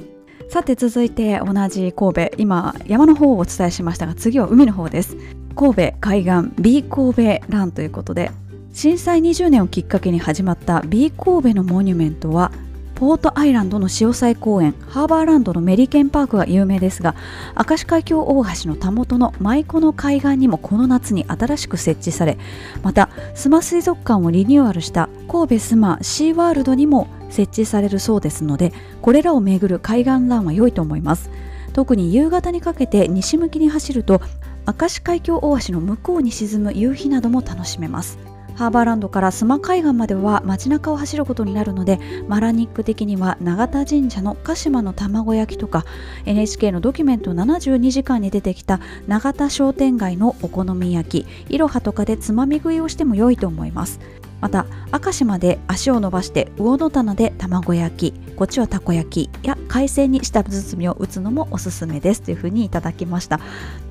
[0.50, 5.18] さて続いて同じ神戸今山の方をお伝えしましたが次は海の方です。
[5.56, 8.30] 神戸海岸 B 神戸ランということで
[8.74, 12.52] 震災20年をきっかけに始まった B 神戸のモニュメントは
[12.94, 17.16] ポートアイランドの潮騒公園ハーバーランドのメリケンパークが有名ですが
[17.58, 22.38] 明石海峡大橋のたもとの舞妓の海岸にもこの夏に新しく設置され
[22.84, 28.72] またスマ水族館をリニューアルした神戸スマシーワールドにも設置されるそうですので
[29.02, 31.30] これらをめぐる海岸ランは良いと思います。
[31.74, 34.22] 特に夕方にかけて西向きに走ると
[34.66, 38.18] 明石海峡大橋の向こうに沈む夕日なども楽しめます。
[38.56, 45.84] ハーバーランドから須磨海岸までは街中を走ることになるのでマラニック的には永田神社の鹿島の卵焼きとか
[46.26, 54.00] NHK のドキュメント72時間に出てきた永田商店街のお好み焼きいろはとかでつまみ食いをしても良いと思います。
[54.46, 62.22] また明石まで足を伸ばして魚の棚で卵焼きこっちはたこ焼きや海鮮にした包みを打つのもおすすめです。
[62.22, 63.40] というふうにいただきました。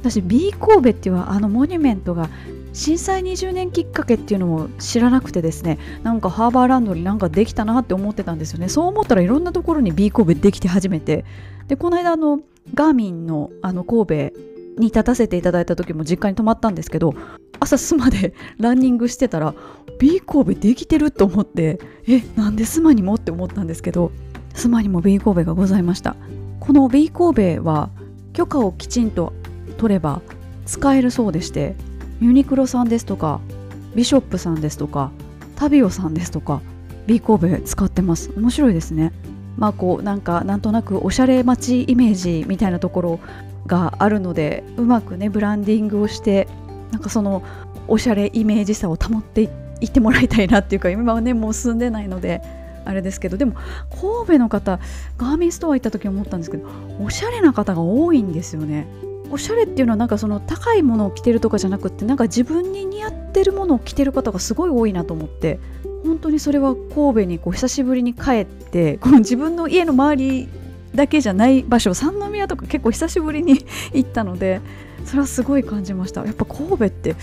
[0.01, 2.29] 私 B 神戸っていうのはあのモニュメントが
[2.73, 8.69] 震災20年きっかけっていうのも知らなくてですねなんかハーバーランドになんかできたなって思ってたんですよね。
[8.69, 11.25] そう思ったらいろんなところに B 神戸できて始めて。
[11.67, 12.39] でこの間あの
[12.75, 17.15] ガーミンのあの神戸に立たせていただいた時も実家に泊まったんですけど
[17.61, 19.55] 朝スマで ランニングしてたら
[19.99, 24.11] B 神戸できてると思ってえなんでスマにもって思ったんですけど
[24.55, 26.17] スマにも B 神戸がございました。
[26.61, 27.91] この B 神戸は
[28.33, 29.35] 許可をきちんと
[29.77, 30.23] 取れば
[30.65, 31.75] 使えるそうでして
[32.21, 33.41] ユニクロさんですとか
[33.95, 35.11] ビショップさんですとか
[35.57, 36.63] タビオさんですとか
[37.07, 38.31] B 神戸使ってます。
[38.37, 39.13] 面白いですね。
[39.57, 43.21] まあこうなんかなんとなくおしゃれ街イメージみたいなところ
[43.67, 46.49] があるのでうまくねブランディングをして
[46.93, 47.43] なんかその
[47.89, 49.43] おしゃれイメージさを保って
[49.81, 52.41] いってもらいたいなっていうか今はねもう住んでないので
[52.85, 53.55] あれですけどでも
[53.91, 54.79] 神戸の方
[55.17, 56.69] ガーミンストア行った時思ったんですけど
[57.01, 58.87] おしゃれな方が多いんですよね。
[59.31, 65.59] おしゃれっていうのはなんかその高いものを着てるとかじゃなくってなんか自分に似合ってるものを着てる方がすごい多いなと思って
[66.05, 70.49] 本当にそれは神戸にこう久しぶりに帰ってこの自分の家の周り
[70.95, 74.61] だけじゃない場所三宮とか結構久しぶりに 行ったので
[75.05, 76.25] それはすごい感じました。
[76.25, 77.17] やっぱ神戸って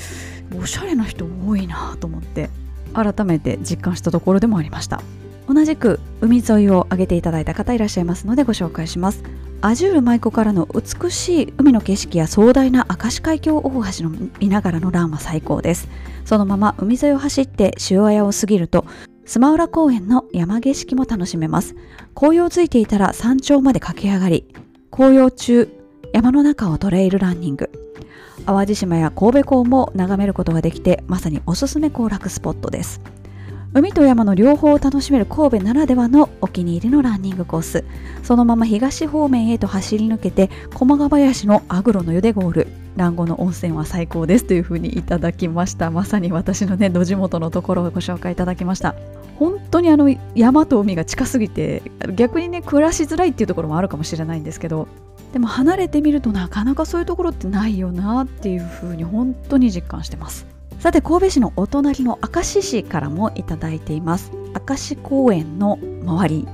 [0.59, 2.49] おしゃれな人多いなと思って
[2.93, 5.01] 改めて実感したところでもありました。
[5.47, 9.23] 同じく海沿いを挙げていただいた方いらっしゃいますのでご紹介します。
[9.63, 15.87] アジュール舞子からの美しい海の景色や壮大な明石海峡大橋の見ながらのランは最高です。
[16.25, 18.85] そのまま海沿いを走って塩綾を過ぎると
[19.25, 21.75] スマウラ公園の山景色も楽しめます。
[22.15, 24.45] 紅葉ついていたら山頂まで駆け上がり
[24.91, 25.69] 紅葉中
[26.13, 27.69] 山の中をトレイルランニング。
[28.45, 32.99] 淡路島や神戸港も眺めることができてまさにおすすめ行楽スポットです。
[33.73, 37.85] 海と山の両方を楽しめる神戸ならではのお気に入りのランニングコース。
[38.21, 42.67] そのまま東方面へと走り抜けて駒ヶ林のアグロの湯でゴール。
[42.97, 45.89] 蘭後の温泉は最高ですというふうにいただきました。
[45.89, 48.93] まさに私のねど地元のところをご紹介いただきました。
[49.39, 51.81] 本当にあの山と海が近すぎて
[52.13, 54.87] 逆にね暮らしづらいっていうところもあるかもしれないんですけど
[55.33, 60.50] でも離れてみるとなかなかそういうところってないよなっていうふうに本当に実感してます。
[60.81, 64.31] さて神戸市のお隣の明石市からもいただいています。
[64.67, 66.47] 明石公園の周り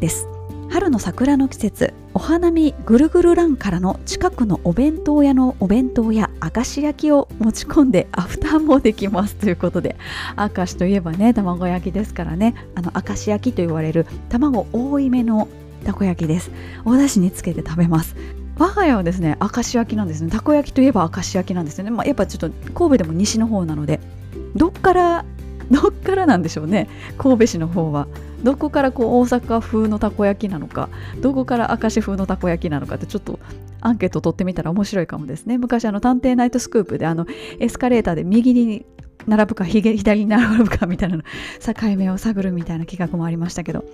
[0.00, 0.26] です。
[0.68, 9.96] 春の桜の季節お花見ぐるぐるランからの近くのお弁当屋のお弁当や明石焼きを持ち込んでアフターもできますということで
[10.36, 12.56] 明石といえばね卵焼きですからね。
[12.74, 15.46] あの明石焼きと言われる卵多いめの
[15.84, 16.50] たこ焼きです。
[16.84, 18.16] お出汁につけて食べます。
[18.58, 20.30] 我が家はですね明石焼きなんですね。
[20.30, 24.00] たこ焼きといえば明石焼きなんですよね、まあ、やっぱちょっと神戸でも西の方なので
[24.56, 25.24] どっから
[25.70, 26.88] どっからなんでしょうね。
[27.18, 28.08] 神戸市の方は。
[28.42, 30.88] どこからこう大阪風のたこ焼きなのか
[31.20, 33.40] どこから明石風のたこ焼きなのかってちょっと
[33.80, 35.58] アンケート取ってみたら面白いかもですね。
[35.58, 37.26] 昔あの探偵ナイトスクープであの
[37.58, 38.86] エスカレーターで右に
[39.26, 43.84] 並ぶか左に並ぶかみたいな境目を探るみたいな企画もありましたけど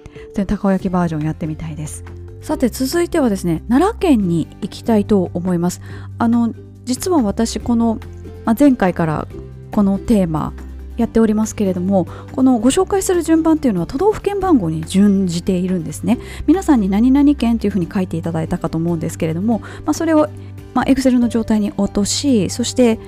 [0.46, 2.23] たこ焼きバージョンやってみたいです。
[2.44, 5.80] さて続いてはですね奈良県に行きたいと思います。
[6.18, 6.54] あの
[6.84, 7.98] 実は私この、
[8.44, 9.26] まあ、前回から
[9.72, 10.52] このテーマ
[10.98, 16.18] やっておりますけれどもこのご紹介する順番っていうのは都道府県番号に準じているんですね。
[16.46, 20.28] 皆さんに何々県というふうに書いていただいたかと思うんですけれども、まあ、それを、
[20.74, 22.98] まあ、Excel の状態に落としそして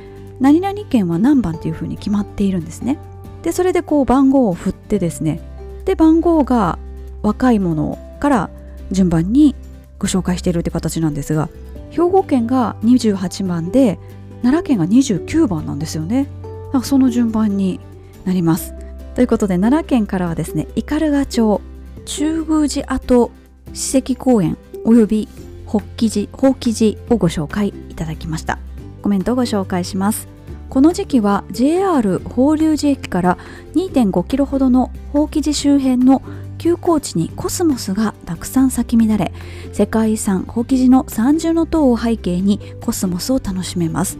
[0.41, 2.99] 何々県は何番というふうに決まっているんですね。
[3.43, 5.43] でそれでこう番号を振ってですね。
[5.85, 6.79] で番号が
[7.21, 8.51] 若いものから
[8.91, 9.55] 順番に
[9.99, 11.49] ご紹介しているという形なんですが
[11.91, 13.99] 兵庫県が28番で
[14.43, 16.29] 奈良県が29番なんですよね。
[16.73, 17.81] かその順番に
[18.25, 18.75] なります。
[19.15, 21.61] ということで奈良県からはですね斑鳩町
[22.05, 23.31] 中宮寺跡
[23.73, 25.29] 史跡公園および
[25.65, 28.59] 法記寺法記寺をご紹介いただきました。
[29.03, 30.29] コメントをご紹介します。
[30.69, 33.39] この時期は JR 法隆寺駅から
[33.75, 36.23] 2.5キロほどの法記寺周辺の
[36.67, 39.33] 休耕地にコスモスがたくさん咲き乱れ
[39.73, 44.19] 世界遺産ほうき寺の三重の塔を背景にコスモスを楽しめます。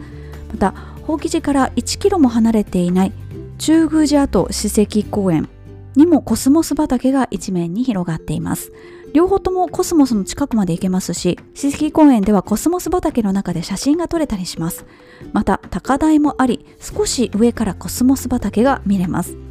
[0.53, 3.11] またほうき寺から1キロも離れていない
[3.57, 5.49] 中宮寺跡史跡公園
[5.97, 8.71] にもコスモス畑が一面に広がっています。
[9.13, 14.85] 両方ともコスモスの近くまで行けますし史跡公園ではコスモス畑の中で写真が撮れたりします。
[15.33, 19.46] また高台もあり少し上からコスモス畑が見れます。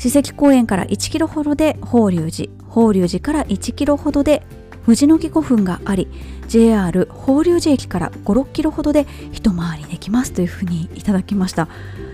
[0.00, 4.42] 史跡公園から1キロほどで法隆寺法隆寺から1キロほどで
[4.86, 6.08] 藤の木古墳があり
[6.48, 11.68] JR 法隆寺駅から5、6キロほどで一回りできますというふうにいただきました。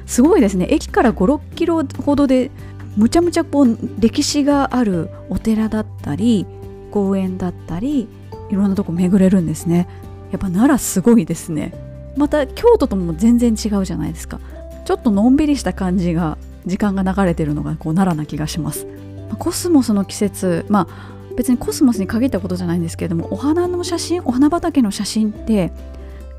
[0.04, 0.66] すごいですね。
[0.68, 2.50] 駅から56キロほどで
[2.96, 6.44] むちゃむちゃこう歴史があるお寺だったり
[6.90, 8.08] 公園だったり
[8.50, 9.86] いろんなとこ巡れるんですね。
[10.32, 11.72] やっぱ奈良すごいですね。
[12.16, 14.40] また京都とも全然違うじゃないですか。
[14.84, 16.36] ちょっとのんびりした感じが
[16.66, 18.86] 時間が流れてるのがこう奈良な気がします。
[19.38, 25.72] コスモスの季節まあ別にコスモスに限ったことじゃないんですけれどもお花の写真お花畑の写真って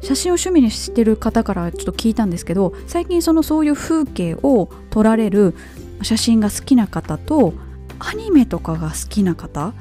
[0.01, 5.55] 写真を趣味にしてる方からちょっと聞いたんですけど最近そのそういう風景を撮られる
[6.01, 7.53] 写真が好きな方と
[7.99, 9.73] アニメとかが好きな方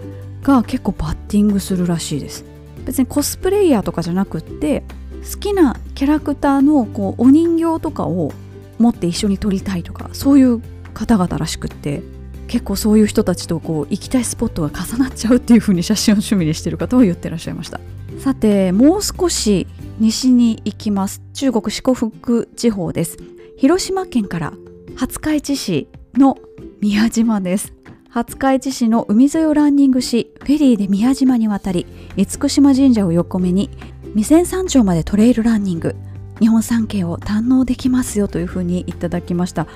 [0.43, 2.45] が結構バッティングするらしいです。
[2.85, 4.85] 別にコスプレイヤーとかじゃなくって
[5.31, 8.33] 好きなキャラクターのこうお人形とかを
[8.79, 10.61] 持って一緒に撮りたいとかそういう
[10.95, 12.03] 方々らしくって
[12.49, 17.81] 結構そういう人たちとこう行きたいスポットが重なっちゃうっていう風に写真を趣味にしてる方は言ってらっしゃいました。
[18.21, 19.67] さてもう少し
[19.99, 21.23] 西に行きます。
[21.35, 23.19] 中国四国地方です。
[23.57, 24.53] 広島県から
[24.97, 26.39] 廿日市市の
[26.81, 27.73] 宮島です。
[28.15, 33.69] 廿日市市の海沿いをランニングしフェリーで宮島に渡り厳島神社を横目に
[34.11, 35.97] 未線山頂までトレイルランニング。
[36.41, 39.67] 日本三景を堪能できますよというふうにいただきました。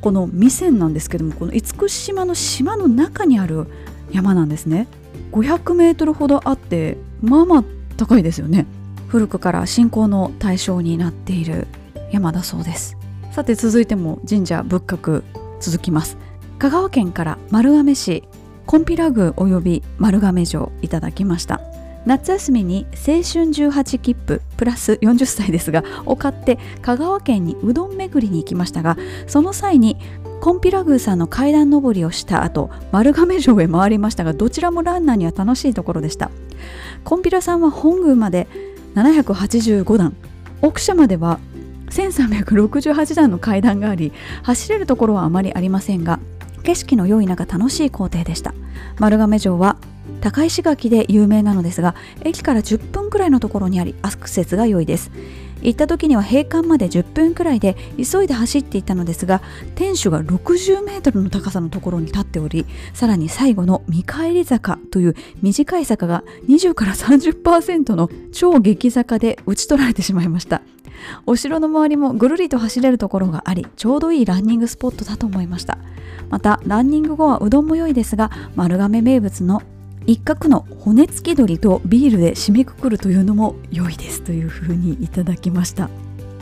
[0.00, 3.66] この未線なんですけどもこの厳島の島の中にある
[4.12, 4.86] 山なんですね。
[5.32, 7.64] 500メートルほどあってまあまあ
[7.96, 8.66] 高いですよね。
[9.08, 11.66] 古くから信仰の対象になっている
[12.12, 12.96] 山だそうです。
[13.32, 15.22] さて続いても神社仏閣
[15.60, 16.16] 続きます。
[16.58, 18.24] 香川県から丸亀市
[18.66, 21.60] コンピラ宮及び丸亀城いただきました。
[22.06, 28.96] 夏休みに青春18切符プラス40歳ですがを買って香川県にうどん巡りに行きましたが
[29.26, 29.96] その際に
[30.40, 36.30] コンピラ宮さんの階段上りをした後丸亀城へ回りましたがどちらもランナーには楽しいところでした。
[37.04, 38.46] コンピラさんは本宮まで
[38.94, 40.16] 785段
[40.62, 41.38] 奥社までは
[41.90, 46.20] 1368段の階段があり走れるところはあまりありませんが
[46.62, 48.54] 景色の良い中楽しい行程でした。
[48.98, 49.76] 丸亀城は
[50.20, 55.10] 高石垣で有名なのですが駅から10分くらいのところにありアクセスが良いです。
[55.62, 59.42] 行った時には閉館まで10分くらいで急いで走っていたのですが
[59.74, 62.64] 天守が60メートルの高さのところに立っており
[62.94, 70.62] さらに最後の見返り坂という短い坂が20から30%の超激坂で打ち取られてしまいました。
[71.26, 75.78] お城の周りもぐるりと走れるところがありちょうどいいランニングスポットだと思いました。
[76.28, 79.62] またランニング後はうどんも良いですが丸亀名物の
[80.06, 85.90] 一角の骨付き鶏とビールで締めくくるというのも良いですというふうにいただきました。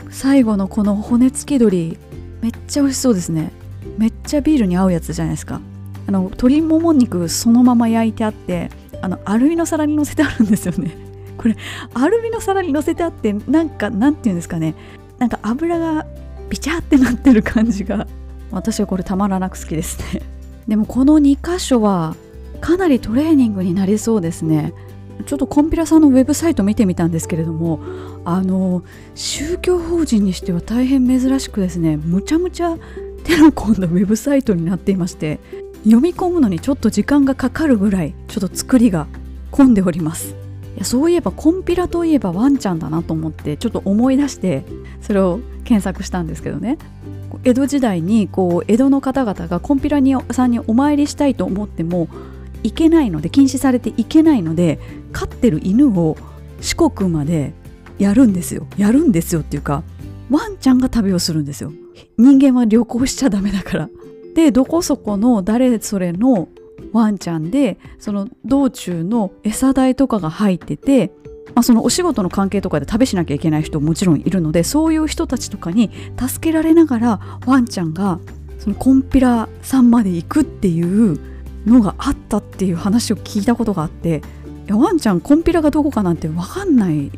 [0.09, 1.97] 最後のこの骨付き鶏
[2.41, 3.51] めっちゃ美味しそうですね。
[3.97, 5.61] めっちゃビールに合うやつじゃないですか。
[6.07, 10.97] あの鶏もも肉そのまま焼いてあってあのアルミの皿に乗せてあるんですよね。
[11.37, 11.55] これ
[11.93, 14.75] アルミの皿に乗せてあってなんかなんていうんですかね。
[15.19, 16.05] なんか油が
[16.49, 18.07] ビチャってなってる感じが。
[18.51, 20.21] 私はこれたまらなく好きですね。
[20.67, 22.15] でもこの2箇所は
[22.59, 24.73] かなりトレーニングになりそうですね。
[25.25, 27.81] ちょっとコンピラさんのウェブサイト見てみたんですけれども
[28.23, 28.83] あの
[29.15, 32.77] 宗教法人にしては大変珍しくですねむちゃむちゃ
[33.25, 35.39] 手の込んだウェブサイトになっていまして
[35.83, 39.07] 読み込むのにちょっと時間がかかるぐらいちょっと作りが
[39.51, 40.35] 混んでおります。
[40.75, 44.63] いやそういえばコンピラといえばワンちゃんだなと思ってちょっと思い出して
[45.01, 46.77] それを検索したんですけどね。
[47.43, 52.07] 江戸時代にこう江戸の方々がコンピラにさんにお参りしたいと思っても
[52.63, 54.79] いけないので禁止されていけないので
[55.11, 56.17] 飼ってる犬を
[56.61, 57.53] 四国まで
[57.97, 58.67] やるんですよ。
[58.77, 59.83] やるんですよっていうか
[60.29, 61.71] ワンちゃんが旅をするんですよ。
[62.17, 63.89] 人間は旅行しちゃダメだから。
[64.35, 66.47] でどこそこの誰それの
[66.93, 71.11] ワンちゃんでその道中の餌代とかが入ってて、
[71.55, 78.19] まあ、そのお仕事の関係とかで旅しなきゃいけない人ももちろんいるのでそういう人たちとかに助けられながらワンちゃんが
[78.59, 81.19] そのコンピラさんまで行くっていう
[81.65, 84.21] のがあったっていう話を聞いたことがあって
[84.67, 87.11] いやワンちゃんコンピラがどこかなんて分かんない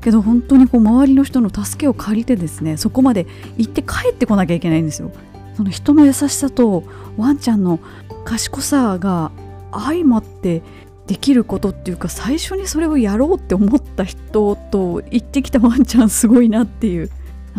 [0.00, 3.26] けど本当にこう周りの人の助けを借りてですねそこまで
[3.56, 5.10] 行って帰ってこなきゃいけないんですよ。
[5.56, 6.84] その人の優しさと
[7.16, 7.80] ワンちゃんの
[8.24, 9.32] 賢さが
[9.72, 10.62] 相まって
[11.08, 17.10] できることっていうか最初にそれをやろうって思った人と行ってきた ワンちゃんすごいなっていう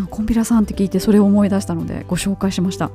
[0.10, 2.90] コンピラさんって聞いてそれを思い出したのでご紹介しました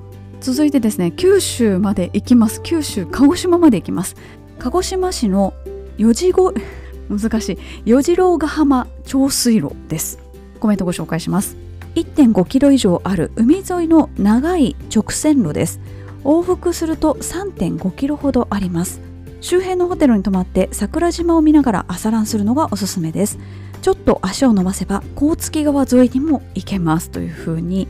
[0.45, 2.61] 続いてですね九州まで行きます。
[2.61, 4.15] 九州鹿児島まで行きます。
[4.59, 5.55] 鹿児島市の
[5.97, 6.53] 四次ご
[7.09, 7.59] 難しい。
[7.87, 10.19] 四次郎ヶ浜長水路です。
[10.61, 11.57] コメントご紹介します。
[11.95, 15.81] 1.5キロ以上ある海沿いの長い直線路です。
[16.25, 19.01] 往復すると3.5キロほどあります。
[19.41, 23.39] 周辺のホテルに泊まって桜島を見ながら朝ランするのがおすすめです。
[23.81, 27.09] ちょっと足を伸ばせば甲月川沿いにも行けます。
[27.09, 27.89] というふうに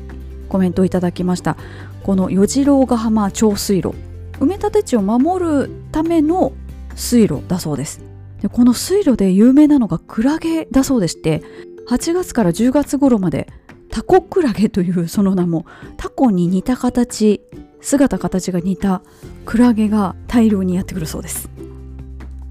[0.48, 1.56] コメントをいただきました。
[2.04, 3.94] この与次郎ヶ浜長水路。
[4.34, 6.52] 埋め立て地を守るための
[6.94, 8.00] 水路だそうです。
[8.42, 11.42] でこの水路で有名なのがクラゲだそうでして
[11.88, 13.48] 8月から10月頃まで
[13.90, 15.64] タコクラゲというその名も
[15.96, 17.40] タコに似た形
[17.80, 19.02] 姿形が似た
[19.46, 21.48] クラゲが大量にやってくるそうです。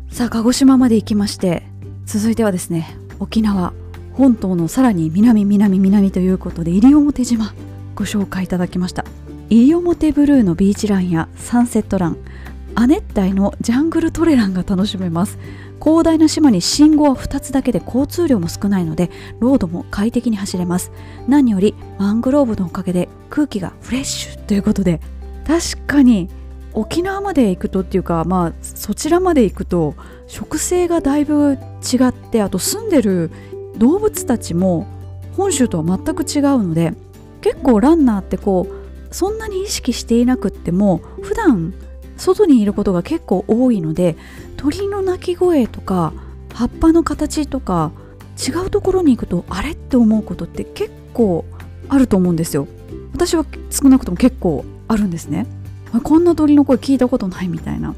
[0.09, 1.63] さあ鹿児島まで行きまして
[2.05, 3.73] 続いてはですね沖縄
[4.13, 7.53] 本島のさらに南南南ということで西表島
[7.93, 9.05] ご紹介いただきました。
[9.49, 12.17] 西表ブルーのビーチランやサンセットラン
[12.75, 15.37] 亜熱帯のジャングルトレランが楽しめます。
[15.79, 20.91] 広大な島に信号は2つだけで交通量も少ないのでロードも快適に走れます。
[21.27, 25.01] 何よりマングローブのおかげで空気がフレッシュということで
[25.45, 26.29] 確かに
[26.73, 29.95] 沖縄まで行くとっていうかまあそちらまで行くと
[30.27, 33.29] 植生がだいぶ違ってあと住んでる
[33.77, 34.87] 動物たちも
[35.35, 36.93] 本州とは全く違うので
[37.41, 38.82] 結構ランナーってこう
[39.13, 41.73] そんなに意識していなくっても普段
[42.17, 44.17] 外にいることが結構多いので
[44.57, 46.13] 鳥の鳴き声とか
[46.53, 47.91] 葉っぱの形とか
[48.37, 51.45] 違うところに行くとあれって思うことって結構
[51.89, 52.67] あると思うんですよ。
[53.13, 55.45] 私は少なくとも結構あるんですね。
[56.03, 57.95] こんな鳥の声聞いたことないみたいな。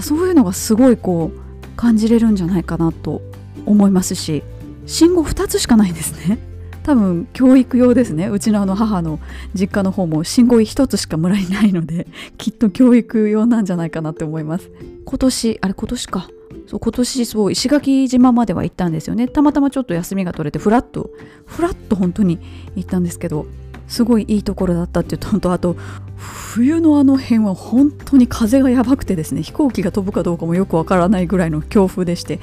[0.00, 3.20] そういうのがすごいこう感じれるんじゃないかなと
[3.66, 4.42] 思いますし
[4.86, 6.38] 信号2つしかないんですね。
[6.84, 8.28] 多分教育用ですね。
[8.28, 9.18] うちのあの母の
[9.54, 12.06] 実家の方も信号1つしか村にないので
[12.36, 14.70] きっと教育用なんじゃないかなって思います。
[15.06, 16.28] 今年あれ今年か。
[16.66, 19.28] そう今年そう石垣島までは行ったんですよね。
[19.28, 21.10] たまたまちょっと休みが取れてフラッと
[21.46, 22.38] フラッと本当に
[22.76, 23.46] 行ったんですけど
[23.88, 25.76] すごいいいところだったっていうとあと
[26.16, 32.40] 冬のあの辺は本当に風がやばくてですね飛行機が飛ぶかどうかもよくわからないぐらいの強風でして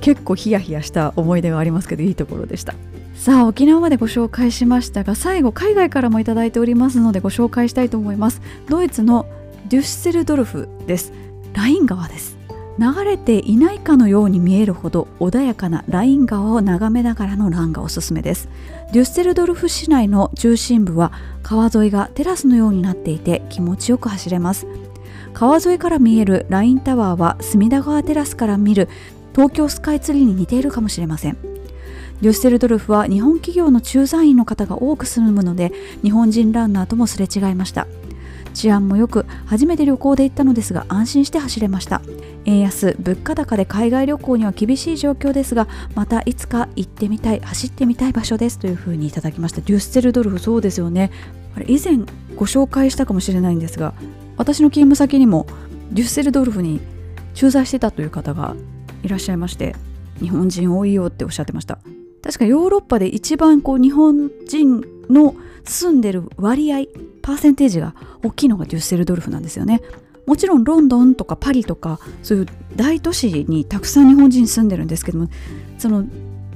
[0.00, 2.74] 結構ヒヤヒヤした思い出がありますけどいいところでした。
[3.20, 8.40] さあ沖縄までご紹介しましたが最後海外からもいただいておりますのでご紹介したいと思います。
[8.66, 9.26] ドイツの
[9.68, 11.12] デュッセルドルフです。
[11.52, 12.38] ライン川です。
[12.78, 18.48] 流れていないかのように見えるほど穏やかなライン川を眺めながらのランがおすすめです。
[18.94, 21.12] デュッセルドルフ市内の中心部は
[21.42, 24.66] 川沿いがテラスのようになっていて気持ちよく走れます。
[25.34, 28.88] 川沿いから見えるラインタワーは隅田川テラスから見る
[29.34, 31.36] 東京スカイツリーに似ているかもしれません。
[32.20, 37.86] デュッセルドルフは日本企業の駐在員の方が多く住むので日本人ランナーともすれ違いました。
[38.52, 42.02] 治安もよく初めて旅行で行ったのですが安心して走れました。
[42.44, 49.60] 円安物価高で海外旅行には厳しい状況ですがまたいつか行ってみたい走ってみたい場所ですというふうにいただきました。
[49.60, 51.10] デュッセルドルフそうですよね。
[51.56, 51.98] あれ以前
[52.36, 53.94] ご紹介したかもしれないんですが
[54.36, 55.46] 私の勤務先にも
[55.90, 56.80] デュッセルドルフに
[57.34, 58.54] 駐在してたという方が
[59.02, 59.74] いらっしゃいまして
[60.20, 61.78] 日本人多いよっておっしゃってました。
[62.22, 66.86] 確かヨーロッパで一番こう日本人の住んでる割合
[67.22, 69.80] パーセンテージが大きいのがデュッセルドルフなんですよね。
[70.26, 72.46] もちろんロンドンとかパリとかそういう
[72.76, 75.28] 大都市にたくさん日本人住んでるんですけども
[75.76, 76.04] その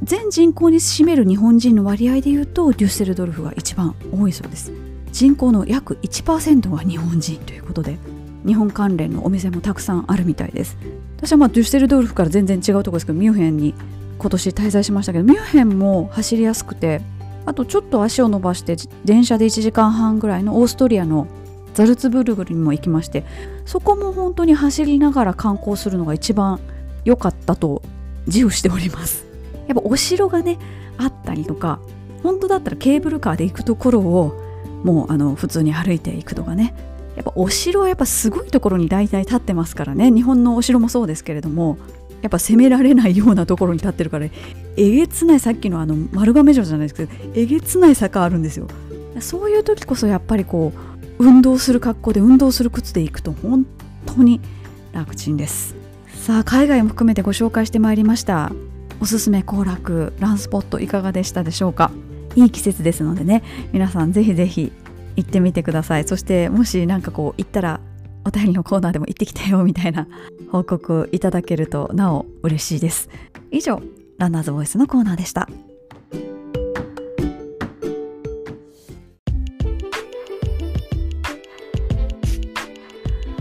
[0.02, 4.72] 全人口に占める日本人の割合でいうとデュッセルドルフが一番多いそうです。
[5.12, 7.98] 人口の約1%が日本人ということで
[8.46, 10.76] 日本関連のお店もたくさんあるみたいです。
[11.16, 13.74] 私はまあデュッセルドルフから全然違うところですけどミュンヘンに
[14.24, 17.02] 今年滞在しましたけどミュンヘンも走りやすくて
[17.44, 21.26] あとちょっと足を伸ばして電車で1時間半ぐらいのオーストリアの
[21.74, 23.26] ザルツブルグにも行きまして
[23.66, 26.58] そこも本当に走りながら観光するのが一番
[27.04, 27.82] 良かったと
[28.26, 29.26] 自負しております。
[29.66, 30.58] やっぱお城がね
[30.96, 31.80] あったりとか
[32.22, 34.40] 本当だったらケーブルカーで行くところを
[34.84, 36.74] もうあの普通に歩いていくとかね。
[37.16, 40.10] やっぱお城はやっぱすごいところに大体立ってますからね。
[40.10, 41.76] 日本のお城もそうですけれども
[42.24, 44.28] やっぱ攻められないようなところに立ってるから
[44.78, 48.66] えげつないさっきのあの丸亀城じゃないですけどえげつない坂あるんですよ。
[49.20, 50.72] そういう時こそやっぱりこ
[51.18, 53.66] う運動する格好で運動する靴で行くと本
[54.06, 54.40] 当に
[54.92, 55.76] 楽ちんです。
[56.08, 58.50] さあ海外も含めてご紹介してまいりました。
[59.00, 61.90] おすすめ行楽ランスポットいかがでしたでしょうか？
[62.36, 64.72] いい季節ですのでね皆さんぜひぜひ
[65.16, 66.08] 行ってみてください。
[66.08, 67.80] そしてもし何かこう行ったら
[68.24, 70.08] お便りのコーナーでも行ってきたよみたいな
[70.50, 73.08] 報告いただけるとなお嬉しいです。
[73.50, 73.80] 以上
[74.18, 75.48] ランナーズボイスのコーナーでした。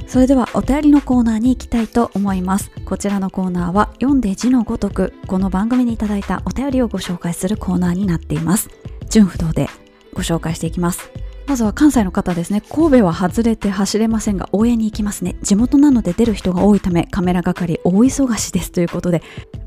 [0.07, 2.69] それではお便りのコーナーに行きたいと思います。
[2.85, 8.69] こちらのコーナーは読んで字のごとくこの番組にいただいたお便りをご紹介するコーナーになっています。
[9.09, 9.69] 順不動で
[10.13, 11.09] ご紹介していきます。
[11.45, 12.61] まずは関西の方ですね。
[12.61, 15.35] 神戸は外れて走れませんが応援に行きますね。
[15.41, 19.21] 地元なので出る人が多いためカメラ係大忙しですということで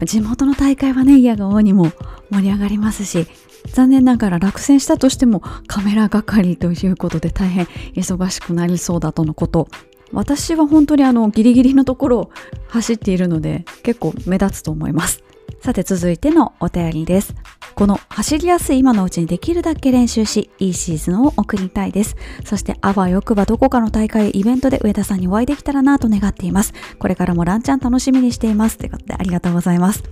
[0.04, 1.92] 地元の大会はね嫌が王にも
[2.30, 3.26] 盛り上がりますし
[3.66, 9.68] 残念ながら落選したとしてもカメラ係ということで大変忙しくなりそうだとのこと。
[10.12, 12.30] 私は本当にあのギリギリのところを
[12.68, 15.24] 走っているので結構目立つと思います。
[15.60, 17.34] さて続いてのお便りです
[17.76, 22.16] この走りやすい今のうちにできるだけ練習し、いいシーズンを送りたいです。
[22.42, 26.72] そしてあわよくばどこかの大会イベントで上田さんにお会いできたらなと願っています。
[26.98, 28.78] これからもランちゃん楽しみにしています。
[28.78, 30.04] ということでありがとうございます。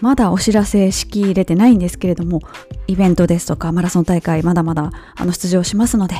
[0.00, 2.40] まだお知らせしきれてないんですけれども、
[2.88, 6.16] イベントですとかマラソン大会まだまだあの出場しますので、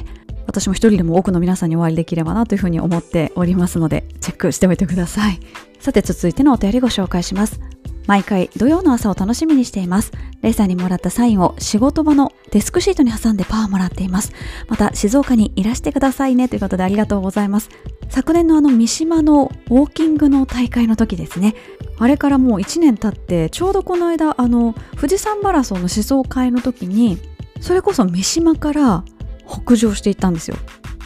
[0.47, 5.39] 私も一人でも多くの皆さんにお会いできればなというふうに思っておりますのでチェックしておいてください
[5.79, 7.61] さて続いてのお便りご紹介します
[8.07, 10.13] 毎回土曜の朝を楽しみにしています。
[10.43, 14.33] レイさんにもらったサインを仕事場のデスクシートに挟んでパワーもらっています。
[14.69, 16.49] また静岡にいらしてくださいね。
[16.49, 17.69] ということでありがとうございます。
[18.09, 21.55] 昨年のあの三島のウォーキングの大会の時ですね。
[21.99, 27.19] あれからもう1年経ってちょうどこの間あの富士山マラソンの思想会の時に
[27.61, 29.05] それこそ三島から
[29.47, 30.57] 北上していったんですよ。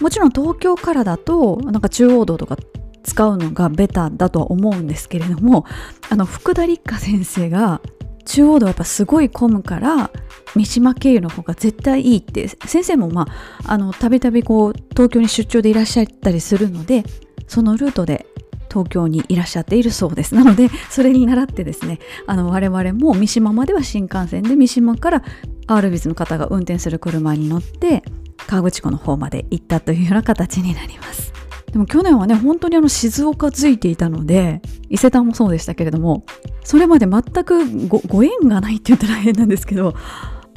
[0.01, 2.57] もちろん東京からだとなんか中央道とか
[3.05, 5.65] 使うのがベタだとは思うんですけれども
[6.11, 7.81] あの福田立花先生が
[8.25, 10.11] 中央道はやっぱすごい混むから
[10.57, 13.29] 三島経由の方が絶対いいって先生もま
[13.67, 17.05] あたびたびこう東京に出張でいらっしゃったりするので
[17.47, 18.27] そのルートで
[18.71, 20.35] 東京にいらっしゃっているそうです。
[20.35, 25.23] なのでそれに倣ってですねあの我々も三島までは新幹線で三島から
[25.67, 28.03] アールビズの方が運転する車に乗って
[28.47, 31.34] 河口湖の方まで行ったというような形になります。
[31.75, 36.25] でも去年はね本当にあの静岡づいていたので伊勢丹もそうでしたけれども
[36.63, 39.97] それまで全くご縁がないって言ったら変なんですけど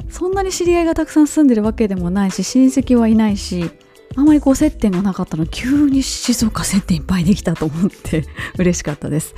[0.08, 3.68] そんなに知り合いがたくさん住んでるわけでもないし親戚はいないし
[4.14, 8.24] あまりこう接点がなかったの急に静岡接点いっぱいできたと思って
[8.56, 9.34] 嬉しかったです。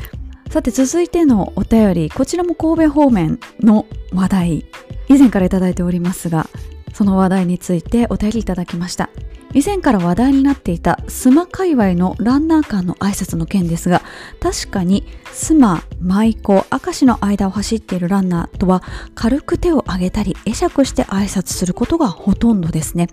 [0.50, 4.66] さて続いてのお便りこちらも神戸方面の話題
[5.08, 6.48] 以前から頂いておりますが
[6.92, 9.08] その話題についてお便りいただきました。
[9.52, 14.02] 以前から話題になっていたスマ界隈のランナー間の挨拶の件ですが
[14.40, 18.82] 確かにスマ、舞妓、明石の間を走っているランナーとは
[19.14, 23.08] 軽く手を上げたり会釈して挨拶することがほとんどですね。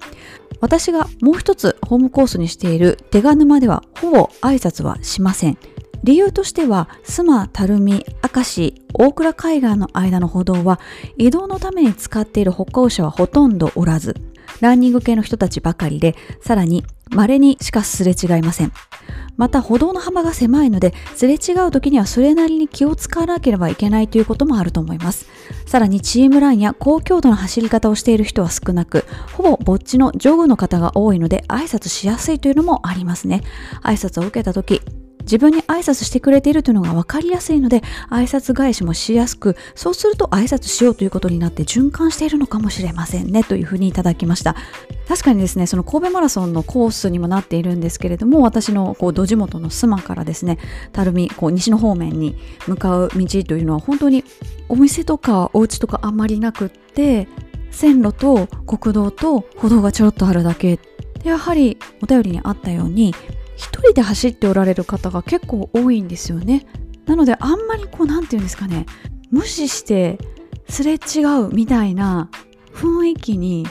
[0.59, 5.57] 私がもう一つホームコースにしている手賀沼ではほぼ挨拶はしません。
[6.03, 10.79] 理由としては須磨、垂水、明石、大倉海岸の間の歩道は
[11.17, 14.15] 移動のために使っている歩行者はほとんどおらず
[14.61, 18.71] ランニング系の人たちばかりでさらに稀にしかすれ違いません。
[19.37, 25.27] また歩道の幅が狭いのですれ違う時にはそれなりに気を使わなければいけないということもあると思います。
[25.65, 33.43] さらにチームランや高強度の走り方をしている人は少なくほぼぼっちのジョグの方が多いので挨拶しやすいというのもありますね。
[33.83, 34.81] 挨拶を受けた時
[35.27, 44.55] 自分に挨拶してくれているというのが分かりやすいので挨拶返しもしやすくそうすると挨拶しようということになって循環しているのかもしれませんねというふうにいただきました。
[45.07, 50.57] 確かにですねその神戸マラソンのコースにもなっているんですけれども私のこう土地元の須磨からですね
[50.93, 52.35] 垂水こう西の方面に
[52.67, 54.25] 向かう道というのは本当に
[54.67, 57.27] お店とかお家とかあんまりなくって
[57.71, 60.79] 線路と国道と歩道がちょろっとあるだけ。
[61.23, 63.13] やはりお便りにあったように
[63.57, 66.65] 一人で走っておられる方が結構多いんですよね。
[67.05, 68.85] なのであんまりこう何て言うんですかね。
[69.31, 70.19] 無視して
[70.69, 72.29] すれ違うみたいな
[72.73, 73.65] 雰囲気に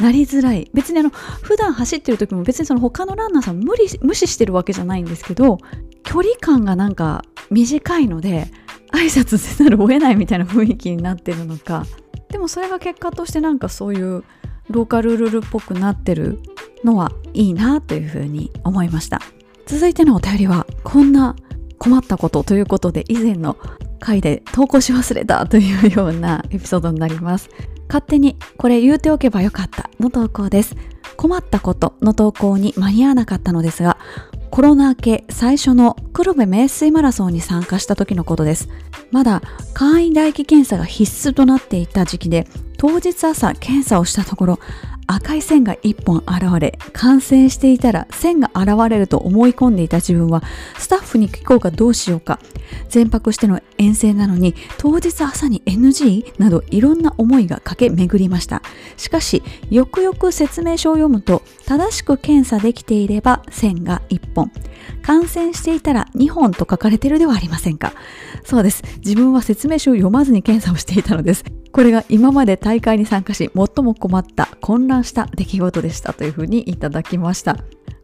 [0.00, 0.70] なりづらい。
[0.74, 5.58] 別にあの普段走ってる時も別にその他のランナーさん無理無視してるわけじゃないんですけど
[6.04, 8.46] 距離感がなんか短いので
[8.92, 11.86] 挨拶せざるを得ないみたいな雰囲気になってるのか。
[12.28, 14.22] でもそれが結果としてなんかそういう
[14.68, 16.38] ローカルルールっぽくなってる
[16.84, 19.20] のはいいなというふうに思いました。
[19.66, 21.36] 続いてのお便りはこんな
[21.78, 23.56] 困ったことということで以前の
[24.00, 27.48] 回で投稿し忘れたというようなエピソードになります。
[27.88, 30.76] 勝手にこれ言うておけばよかったの投稿です。
[31.16, 33.98] 困ったことの投稿に間に合わなかったのですが
[34.50, 38.68] コロナ明け最初の黒部名水マラソンに参加した時のことです。
[39.10, 39.42] まだ
[39.74, 44.58] 簡易唾液検査が必須となっていた時期で当日朝検査をしたところ
[45.12, 50.42] 赤い線が1本現れ感染していたら線が現れると思い込んでいた自分は
[50.78, 52.38] スタッフに聞こうかどうしようか。
[52.88, 56.38] 全泊しての遠征なのに当日朝に NG?
[56.38, 58.62] などいろんな思いが駆け巡りました。
[58.96, 64.52] しかしよくよく説明書を読むと正しく検査できていれば線が1本。
[65.02, 67.92] 感染していたら2本と書かれているではありませんか。
[68.44, 68.84] そうです。
[68.98, 71.44] 自分は説明書を読まずに検査をしていたのです。
[71.72, 77.56] これが今まで大会に参加し最も困った混乱した出来事でしたというふうにいただきました。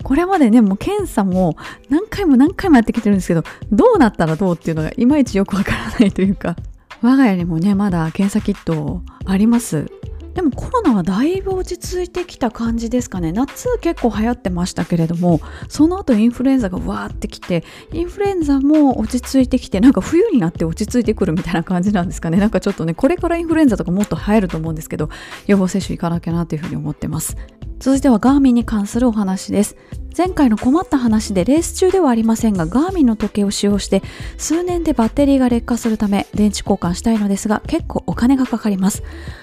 [0.02, 1.56] これまでねもう検査も
[1.88, 3.42] 何回も何回もやってきてるんですけど
[3.72, 6.56] どうなったらどうっていうのがいまいちよくわからないというか。
[7.02, 9.90] 我が家にもねまだ検査キットあります。
[10.36, 13.32] でもコロナはだいぶ落ち着いてきた感じですかね。
[13.32, 22.36] 夏結構流行ってましたけれどもその後インフルエンザがわーってきてインフルエンザも落ち着いてきてなんか冬になって落ち着いてくるみたいな感じなんですかね。
[22.36, 25.08] なんかちょっとねこれからインフルエンザとかもっと流行ると思うんですけど
[25.46, 27.34] 予防接種行かなきゃなというふうに思ってます。
[27.78, 29.76] 続いてはガーミンに関するお話です。
[30.16, 34.02] 前回の困った話でレース中ではありませんがガーミンの時計を使用して
[34.38, 39.02] 数年でバッテリーが劣化するため電池交換したいのですが結構お金がかかります。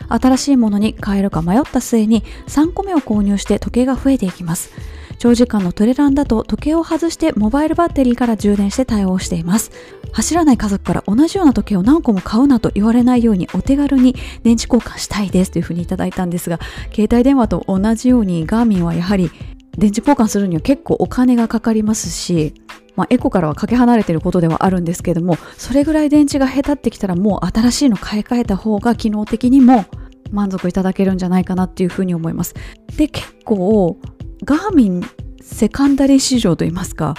[0.09, 4.71] 新しいものに変えるか迷った末に3個目を購入して時計が増えていきます。
[5.19, 9.71] 長時間のトレランだと時計を外してモバイルバッテリーから充電して対応しています。
[10.13, 16.59] 走らない家族から同じような時計を何個も買うなと言われないようにお手軽に電池交換したいですというふうにいただいたんですが
[16.93, 19.31] 携帯電話と同じようにガーミンはやはり
[19.77, 22.53] 電池交換するには結構お金がかかりますし、
[22.95, 29.85] まあ、エコからはかけ離れていることではあるんですけどもそれぐらい電池が下手ってきたらもう新しいの買い替えた方が機能的にも
[30.31, 32.55] 満足いただけるんじゃないかなっていうふうに思います。
[32.97, 33.97] で結構
[34.43, 35.01] ガーミン
[35.41, 37.15] セカンダリー市場といいますか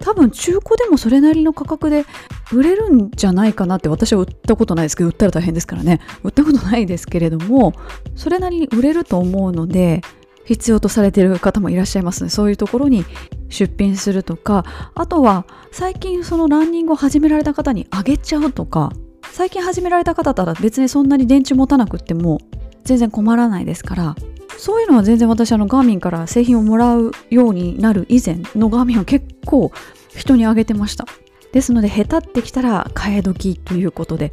[0.00, 2.04] 多分中古でもそれなりの価格で
[2.52, 6.00] 売れるんじゃないかなって私は売ったことないですけど売ったら大変ですからね。
[6.22, 7.72] 売ったことないですけれども
[8.14, 10.02] それなりに売れると思うので
[10.44, 12.30] 必要とされている方もいらっしゃいますね。
[12.30, 13.04] そういうところに
[13.48, 18.92] 出品するとかあとは最近そのランニングを始められた方にあげちゃうとか
[19.32, 22.38] 最近始められた方だったら別にそんなに電池持たなくっても
[22.84, 24.16] 全然困らないですから
[24.58, 29.70] そういうのは全然私あのガーミンから製品をもらうようになる以前のガーミンは結構
[30.14, 31.06] 人にあげてました。
[31.52, 34.32] ですので下手ってきたら替え時ということで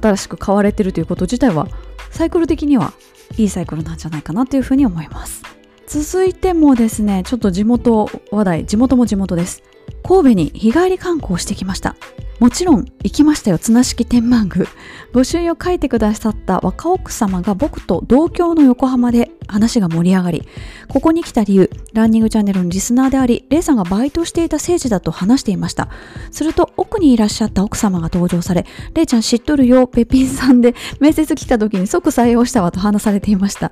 [0.00, 1.68] 新しく買われてるということ自体は
[2.10, 2.92] サイクル的には
[3.36, 5.42] いいサイクルなんじゃないかなというふうに思います。
[5.86, 8.66] 続いてもですねちょっと地元話題。
[8.66, 9.62] 地元も地元です。
[10.06, 11.96] 神戸に日帰り観光してきました。
[12.38, 13.58] もちろん行きましたよ。
[13.58, 14.68] 綱式天満宮。
[15.12, 20.42] 御朱印を書いてくださった若奥様が僕と同郷の横浜で話が盛り上がり
[20.88, 25.88] ここに来た理由ランニングチャンネルのリスナーでありレイさんがバイトしていた聖地だと話していました。
[26.30, 29.86] すると奥にいらっしゃった奥様が登場されレイちゃん知っとるよ。
[29.86, 33.70] ペピンさんで面接来た時に即採用したわと話されていました。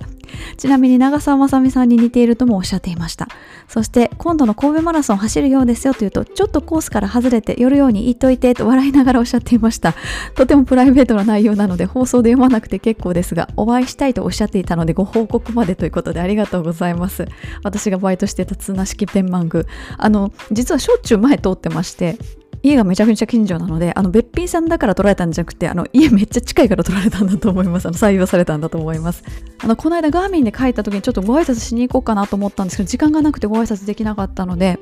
[0.57, 3.27] ちなみに長澤まさみさんに似ているともおっしゃっていました。
[3.67, 9.93] そして今度の神戸マラソン走るようですよというとちょっとコースから外れて寄るように言っといてと笑いながらおっしゃっていました
[10.35, 17.27] とてもプライベートな内容なので放送で読まなくて結構ですがお会いしたいとおっしゃっていたのでご報告までということでありがとうございます
[17.63, 19.65] 私がバイトしてた綱式天満宮
[19.97, 22.17] あの実はしょっちゅう前通ってまして
[22.65, 27.87] 家がめちゃめちゃ近所なので、あの、べっぴんさんだから取られたんじゃなくて、あの、家めっちゃ近いから取られたんだと思います。
[27.87, 29.23] あの、採用されたんだと思います。
[29.59, 34.79] あの、この間ガーミンで帰った時にちょっとご挨拶しに行こうかなと思ったんですけど、時間がなくてご挨拶できなかったので、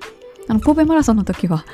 [0.48, 1.66] あの、神戸マラソンの時は、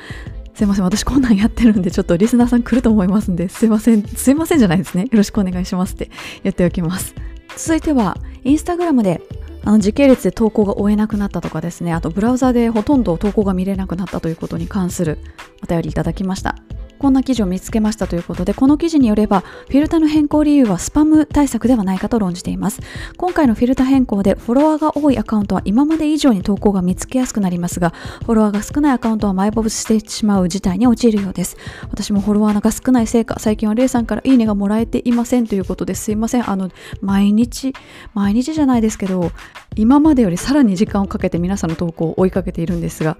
[0.54, 5.04] すいません、私こんなんやってるんで、ちょっとリスナーさん来ると思いますんで、すいません、すいませんじゃないですね。
[5.04, 6.10] よろしくお願いしますって
[6.42, 7.14] 言っておきます。
[7.56, 9.20] 続いては、インスタグラムで
[9.64, 15.18] あの時系列で投稿が追えなくなったとかですね、あとブラウザでほとんど投稿が見れなくなったということに関する
[15.62, 16.56] お便りいただきました。
[17.00, 22.82] こんな記事を見つけましたということで、この記事によれば、フィルターの変更理由はスパム対策ではないかと論じています。
[23.16, 27.94] 今回のフィルター変更で、フォロワーが多いアカウントは今まで以上に投稿が見つけやすくなりますが、
[28.26, 31.56] フォロワーが少ないアカウントは埋没してしまう事態に陥るようです。
[31.90, 36.50] 私もフォロワーが少ないせいか、最近はレイさんからいいねがもらえていませんということですいません。
[36.50, 36.68] あの、
[37.00, 37.72] 毎日、
[38.12, 39.32] 毎日じゃないですけど、
[39.76, 43.16] 今までよりさらに時間をかけて皆さんの投稿を追いかけているんですが、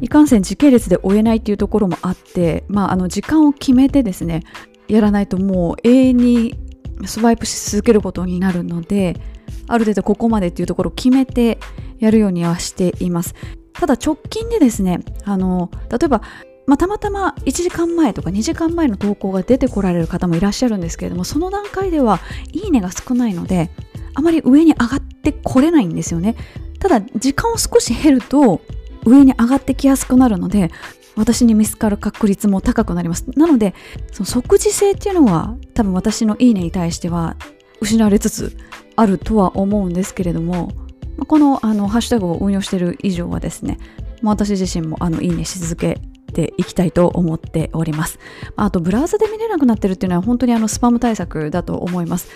[0.00, 4.44] いかんせん時系列で追えないっていうところもあって、まあ、あの時間を決めてですね
[4.86, 6.58] やらないともう永遠に
[7.04, 9.20] スワイプし続けることになるので
[9.66, 11.58] ある程度ここまでっていうところを決めて
[11.98, 13.34] やるようにはしています。
[13.72, 16.22] ただ直近でですねあの例えば
[16.68, 22.20] まあ、たまたま1時間前とか2時間前の投稿が出てこられる方もいらっしゃるんですけれどもその段階では
[22.52, 23.70] いいねが少ないので
[24.14, 26.36] あまり上に上がってこれないんですよね。
[26.78, 28.60] ただ時間を少し減ると
[29.06, 30.70] 上に上がってきやすくなるので
[31.16, 33.24] 私に見つかる確率も高くなります。
[33.34, 33.74] なので
[34.12, 37.36] その即時性っていうのは多分私のいいねに対しては
[37.80, 38.56] 失われつつ
[38.94, 40.70] あるとは思うんですけれども
[41.26, 43.78] このあのハッシュタグを運用している以上はですね
[44.22, 45.98] 私自身もあのいいねし続け
[46.32, 48.18] ていきたいと思っております。
[48.56, 52.28] あと、ブラウザで見れなくなってるっていうのは本当にあのスパム対策だと思います。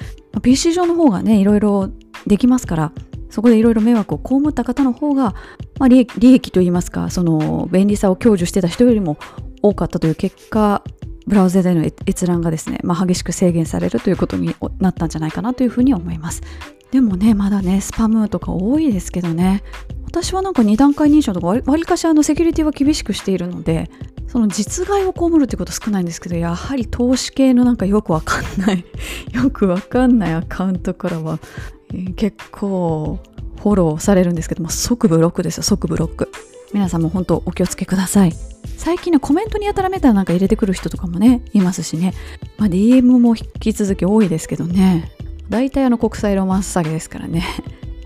[0.42, 1.90] PC 上の方がね、いろいろ
[2.26, 2.92] できますから、
[3.30, 5.34] そこでいろいろ迷惑を被った方の方が、
[5.78, 9.16] まあ、利益といいますかその便利さを享受してた人よりも
[9.62, 10.82] 多かったという結果
[11.26, 16.42] ブラウザでの閲覧がですね、まあ、激しく制限されるということになったんじゃないかなというふうに思います。
[16.90, 19.62] でもねまだねスパムとか多いですけどね。
[20.06, 23.90] 私はなんか2段階認証とかわりかしあのセキュリティは厳しくしているので
[24.28, 28.84] その実害を被るってこと少ないんですけどやはり投資系のなんかよくわかんない
[29.32, 31.38] よくわかんないアカウントからは
[31.94, 33.20] え結構
[33.56, 36.30] フォローされるんですけども即ブロックですよ即ブロック。
[36.72, 38.32] 皆さんも本当お気をつけください。
[38.76, 42.14] 最近のコメントにやたらめたらなんか入れてくる人とかもねいますしね、
[42.58, 45.12] まあ、DM も引き続き多いですけどね。
[45.48, 47.44] 大体あの国際ロマンス詐欺ですからね。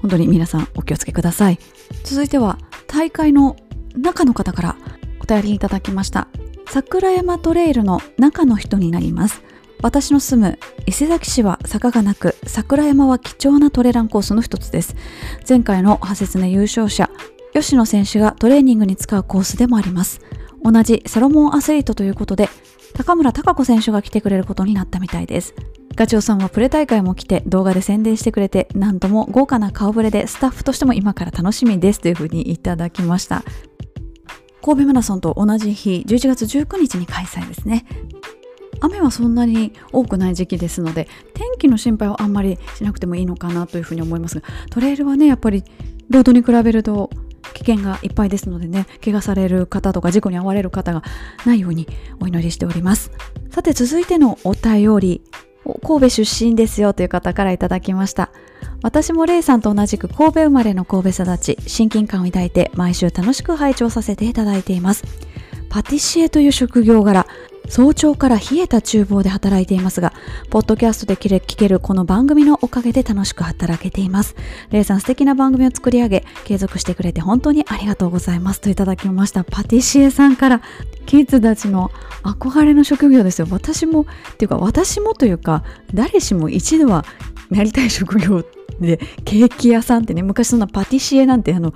[0.03, 1.59] 本当に皆さんお気をつけください。
[2.05, 3.57] 続いては大会の
[3.97, 4.77] 中の方から
[5.21, 6.29] お便りいただきました。
[6.69, 9.43] 桜山トレイルの中の人になります。
[9.83, 14.97] 私の住む伊勢崎市は坂がなく桜山は貴重なトレランコースの一つです。
[15.49, 17.11] 前回の派切な優勝者
[17.57, 20.21] 吉野選手がトレーニングに使うコースでもあります。
[20.63, 22.51] 同じサロモンアスリートということで
[22.93, 25.55] 高村貴子選手が来てくれることになったみたいです。
[25.95, 33.43] ガチョウさんはプレ大会も来て動画で宣伝してくれて何とも豪華な顔ぶれでスタッフとしても今から楽しみですというふうにいただきました。
[34.63, 37.87] 神戸マラソンと同じ日11月19日に開催ですね。
[38.81, 45.65] 雨はそんなに多くない時期ですので天気の心配はあんまりしなくてもいいのかなというふうに思いますがトレイルはねやっぱり
[46.11, 47.09] ロードに比べると
[47.55, 51.03] 危険がいっぱいですのでね怪我される方とか事故に遭われる方が
[51.45, 51.87] ないように
[52.21, 53.11] お祈りしております。
[53.51, 55.23] さて続いてのお便り
[55.83, 58.31] 神戸出身ですよという方からいただきました。
[58.83, 65.05] 私もレイさんと同じく神戸生まれの神戸育ち親近感を抱いて毎週楽しく拝聴させていただいています。
[65.69, 67.27] パティシエという職業柄
[67.69, 70.13] 早朝から冷えた厨房で働いていますが、
[70.51, 74.37] ポッドキャストで聞けるこの番組のおかげで楽しく働けています。
[74.71, 79.45] レイさん素敵な番組を作り上げ、継続してくれて本当にありがとうございますといただきました。
[79.45, 80.63] パティシエさんから、
[81.07, 81.91] キッズたちの
[82.23, 83.49] 憧れの職業ですよ。
[83.51, 87.05] 私も、っていうか私もというか、誰しも一度は
[87.51, 88.45] なりたい職業
[88.81, 91.75] で、ケーキ屋さんってね、昔そんなパティシエなんてあの、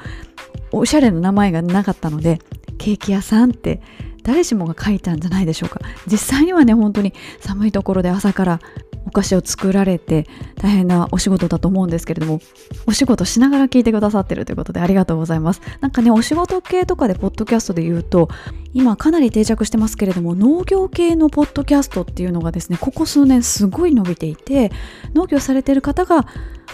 [0.72, 2.38] おしゃれな名前がなかったので、
[2.78, 3.82] ケーキ屋さんって
[4.23, 5.81] 誰しもが書いたんじゃないでしょうか。
[6.07, 8.61] 実際にはね本当に寒いところで朝から
[9.07, 12.41] お菓子を作られて大変なお仕事だと思うんですけれども
[12.87, 15.61] お仕事しながら聞いてくださってるということでありがとうございます。
[15.81, 18.29] なんかねお仕事系とかでポッドキャストで言うと
[18.73, 24.71] 今かなり定着してますけれども農業系のポッドキャストっていうのがですねここ数年すごい伸びていて
[25.14, 26.27] 農業されてる方が、ま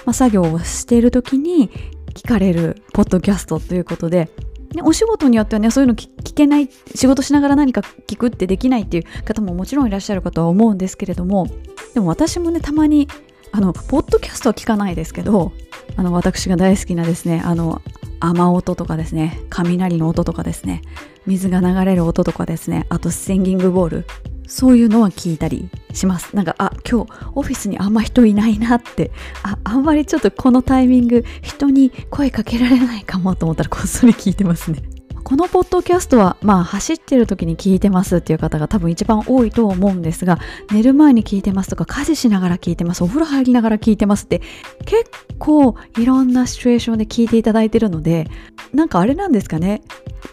[0.06, 1.70] あ、作業をしている時に
[2.12, 4.30] 聞かれるポッドキャストということで
[4.76, 11.48] ね、お仕事によってはねそういうの聞けない仕事しながら何か聞くってできないっていう方ももちろんいらっしゃるかとは思うんですけれども
[11.94, 13.08] でも私もねたまに
[13.52, 15.52] あのポッドキャストは聞かないですけど
[15.96, 17.80] あの私が大好きなですねあの
[18.20, 20.82] 雨音とかですね雷の音とかですね
[21.26, 24.06] 水が流れる音とかですねあとスインギングボール
[24.46, 26.36] そういうのは聞いたりします。
[26.36, 29.10] なんかあ今日オフィスにあんま人いないなって
[29.42, 34.82] ああんまりちょっとこのタイミング人に声かけられないかもと思ったらこっそり聞いてますね。
[35.26, 40.38] このポッドキャストはまあ走ってる時に聞いてますっていう方が多分一番多いと思うんですが
[40.70, 44.40] 寝る前に聞いてますとか家事しながら聞いてますお風呂入りながら聞いてますって
[44.84, 45.10] 結
[45.40, 48.28] 構いろんなシチュエーションで聞いていただいてるので
[48.72, 49.82] なんかあれなんですかね。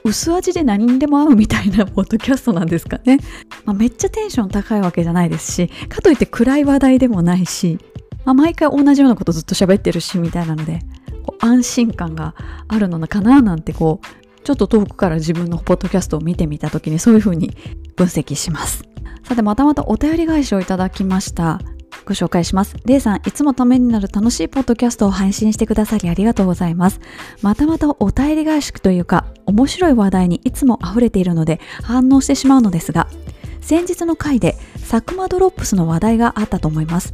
[0.03, 3.17] 薄味で何にでも合うみたいなポッドキャストなんですかね、
[3.65, 7.79] まあ、めっちゃテンション高いわけじゃないですしかといって暗い話題でもないし、
[8.25, 10.79] まあ、毎回同じようなことずっと喋ってるしみたいなので
[11.39, 12.35] 安心感が
[12.67, 17.55] あるのかななんてこうちょっと遠くから自分のポッドキャストを見てみた時にそういう風に
[17.95, 18.83] 分析します。
[19.23, 21.59] さてまたまたお便り返しをいただきました。
[22.05, 22.75] ご紹介します。
[22.85, 26.99] レイさん、いつもためになる楽しいポッドキャストを配信してくださりありがとうございます。
[27.41, 33.07] またまたお便り返しというか、面白い話題にいつも溢れているので反応してしまうのですが、
[33.61, 37.13] 先日の回でサクマドロップスの話題があったと思います。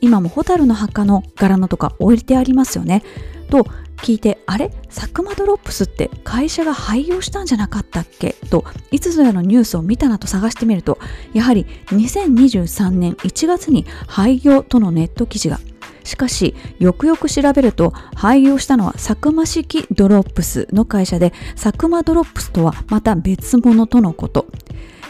[0.00, 3.02] 今も火垂るの墓の柄のとか置いてありますよね。
[3.50, 3.66] と
[3.98, 4.70] 聞いてあれ？
[4.88, 8.34] サクマドロップスって会社が廃業したんじゃなかったっけ？
[8.50, 10.98] といつぞやのニュースを見たなと探してみると
[11.32, 15.60] やはり2023年1月に廃業とのネット記事が。
[16.04, 24.46] しかしよくよく調べると廃業したのはサクマ式ドロップスの会社でサクマドロップスとはまた別物とのこと。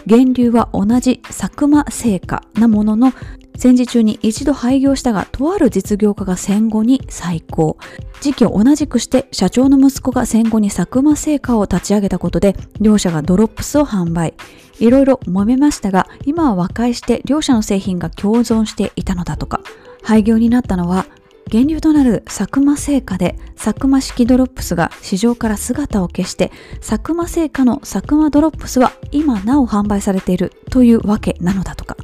[0.07, 3.13] 源流は同じ佐久間製菓なものの
[3.59, 7.77] 戦時中に一度廃業したが、とある実業家が戦後に再興。
[8.21, 14.35] 時期を同じくして社長の息子が戦後に佐久間製菓を立ち上げたことで、両社がドロップスを販売。
[14.79, 19.61] いろいろ揉めましたが、今は和解して両社の製品が共存していたのだとか。
[20.03, 21.07] 廃業になったのは
[21.53, 26.51] 源流となる佐久間製菓で佐久間式ドロップスが市場から姿を消して
[26.81, 31.97] 佐久間製菓の佐久間ドロップスは今なお販売されているというわけなのだとか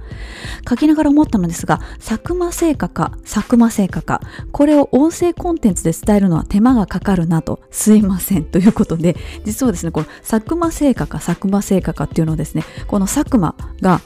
[0.68, 4.20] 書きながら思ったのですが佐久間製菓か佐久間製菓か
[4.52, 14.00] これを音声コンテンツで伝えるのは手間がかかるなとすいませんということで実はですねこの佐久間製菓か佐久間製菓かっていうのをですねこの佐久間が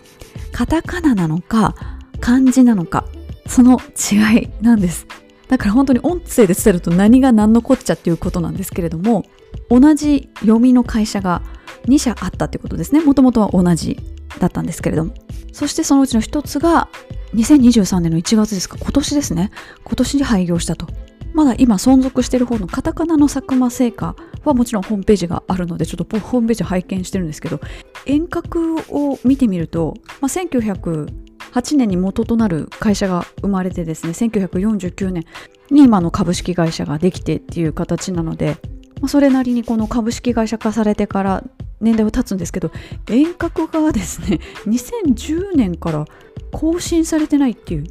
[0.53, 1.75] カタカナなのか
[2.21, 3.05] 漢字なのか
[3.47, 5.07] その違いなんです。
[5.49, 9.25] だから本当に音声で伝えると何が何のこっちゃっていうことなんですけれども
[9.71, 11.41] 同じ読みの会社が
[11.87, 13.03] 2社あったってことですね。
[13.03, 13.99] もともとは同じ
[14.39, 15.15] だったんですけれども。
[15.53, 16.89] そしてそのうちの一つが
[17.35, 18.77] 2023年の1月ですか。
[18.81, 19.51] 今年ですね。
[19.85, 20.87] 今年に廃業したと。
[21.35, 27.61] まだ今存続している方のカタカナの佐久間製菓はもちろんホームページがあるのでちょっとホームページ拝見してるんですけど
[28.07, 35.25] 遠隔を見てみると、まあ、1908年に元となる会社が生まれてですね1949年
[35.71, 38.57] に今の株式会社ができてっていう形なので、
[39.01, 41.45] まあ、それなりにこの株式会社化されてから
[41.81, 42.71] 年代は経つんですけど
[43.09, 46.05] 遠隔がですね 2010年から
[46.53, 47.85] 更新されてないっていう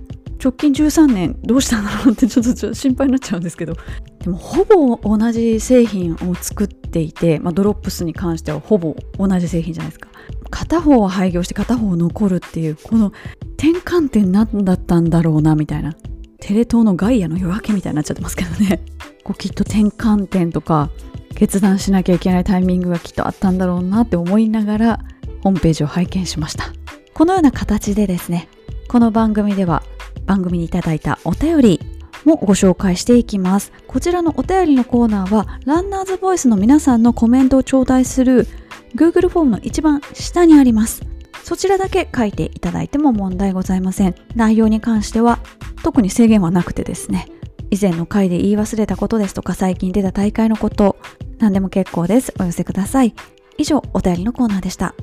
[0.43, 3.75] 直近13年どうしたんだろうってちょっと心配になっちゃうんですけど
[4.19, 10.09] でもほぼ同じ製品を作っていて、まあ、ドロップスに関してはほぼ同じ製品じゃないですか。
[10.49, 13.11] 片方は廃業して片方残るっていうこの
[13.57, 15.95] 転換点何だったんだろうなみたいな。
[16.39, 18.81] テレ東のガイアの夜明けみたいになっちゃってますけどね。
[19.23, 20.89] こうきっと転換点とか
[21.37, 24.99] 決断しなきゃいけないタイミングがきっとあったんだろうなって思いながら
[25.43, 26.73] ホームページを拝見しました
[27.13, 28.49] このような形でですね
[28.87, 29.83] この番組では
[30.25, 33.71] 番組にいただいたお便りもご紹介していきます。
[33.87, 38.47] こちらのお便りのコーナーは、ランナーズボイスの皆さんのコメントを頂戴する
[38.95, 41.03] Google フォームの一番下にあります。
[41.43, 44.15] そちらだけ書いていただいても問題ございません。
[44.35, 45.39] 内容に関しては
[45.83, 47.29] 特に制限はなくてですね、
[47.71, 50.97] 以前の回で言い忘れたことですとか最近出た大会のこと、
[51.39, 52.33] 何でも結構です。
[52.39, 53.13] お寄せください。
[53.57, 54.95] 以上、お便りのコーナーでした。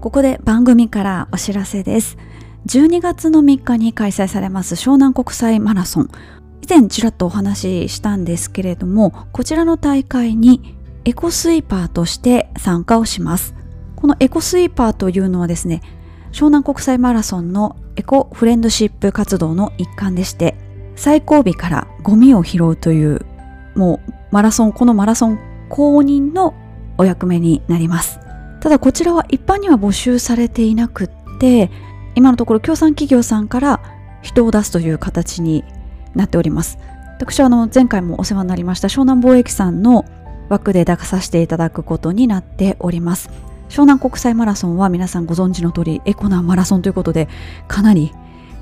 [0.00, 2.16] ここで番組からお知らせです。
[2.66, 6.08] 12月の3日に開催されます湘南国際マラソン。
[6.62, 13.54] 以前ちらっとお話ししたんですけれども、こちらの大会にエコスイーパーとして参加をします。
[13.96, 15.82] このエコスイーパーというのはですね、
[16.32, 20.56] 湘南国際マラソンのエコフレンドシップ活動の一環でして、
[20.96, 23.24] 最後尾からゴミを拾うという、
[23.74, 26.54] もうマラソン、このマラソン公認の
[26.98, 28.20] お役目になります。
[28.60, 31.10] ただこちらは一般には募集されていなくっ
[31.40, 31.70] て
[32.14, 33.80] 今のところ協賛企業さんから
[34.22, 35.64] 人を出すという形に
[36.14, 36.78] なっております
[37.18, 40.04] 私はあの前回もお世話になりました湘南貿易さんの
[40.50, 43.30] 枠で出させていただくことになっております
[43.70, 47.28] 湘南国際マラソンは皆さんご存知の通りエコなマラソンということで
[47.68, 48.12] かなり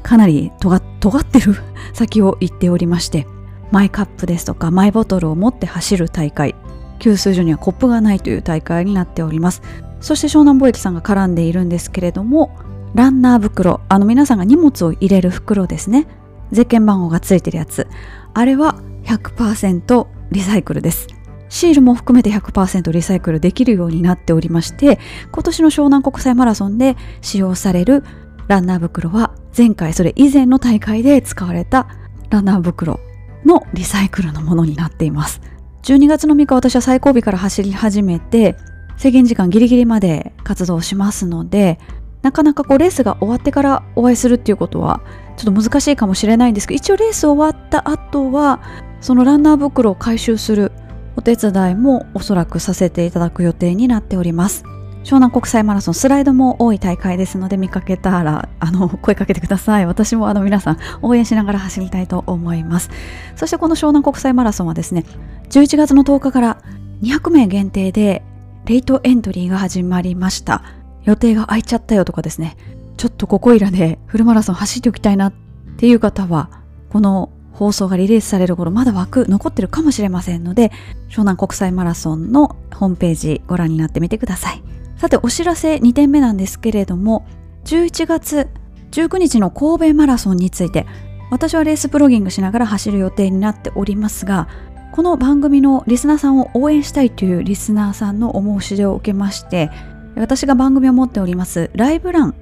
[0.03, 1.57] かなり尖ってる
[1.95, 3.27] 先を行っておりまして
[3.73, 6.55] マイカップですとかマイボトルを持って走る大会
[6.99, 9.63] 給水所にはコップがないという大会になっております。
[10.01, 12.57] そして湘南貿易さんが絡んでいるんですけれども
[12.95, 16.07] ランナー袋あの皆さんが荷物を入れる袋ですね。
[16.51, 17.87] ゼッケン番号がついてるやつ。
[18.35, 21.18] あれは100%リサイクルです。
[21.49, 24.99] シールも含めて100%リサイクルできるようになっておりまして
[25.33, 28.05] 今年の湘南国際マラソンで使用される
[28.49, 31.89] ランナー袋は前回それ以前の大会で使われた
[32.31, 33.01] ランナー袋
[33.45, 35.41] のリサイクルのものになっています。
[35.83, 38.57] 12月の3日私は最後尾から走り始めて
[38.97, 41.79] 制限時間ギリギリまで活動しますので
[42.23, 45.01] なかなかこうレースが終わってからお会いするっていうことは
[45.37, 48.61] ちょっと難しいかもしれないんですけど一応レース終わった後は
[49.01, 50.73] そのランナー袋を回収する
[51.19, 54.63] お手伝いもおそらくさせていただく予定になっております。
[55.03, 59.87] 湘南国際マラソンスライドも多い大会ですので見かけたらあの声かけてください。
[59.87, 62.91] 私もあの皆さん応援しながら走りたいと思います。
[63.35, 65.05] そしてこの湘南国際マラソンはですね
[65.51, 66.63] 11月の10日から
[67.03, 68.23] 200名限定で
[68.67, 70.63] レイトエントリーが始まりました。
[71.03, 72.57] 予定が空いちゃったよとかですね。
[72.97, 75.33] ちょっとここいらでフルマラソン走っておきたいなっ
[75.79, 76.49] ていう方は
[76.91, 80.71] この放送がリリースされる頃まだ枠残ってるかもしれませんので
[81.11, 84.63] 湘南国際マラソンのホームページご覧になってみてください。
[84.99, 87.25] さてお知らせ2点目なんですけれども
[87.65, 88.49] 11月
[88.91, 90.87] 19日の神戸マラソンについて
[91.31, 94.49] 私はレースプロギングしながら走る予定になっておりますが
[94.93, 99.71] この番組のリスナーさんを応援したいというリスナーさんのお申し出を受けまして
[100.17, 102.35] 私が番組を持っておりますライブラン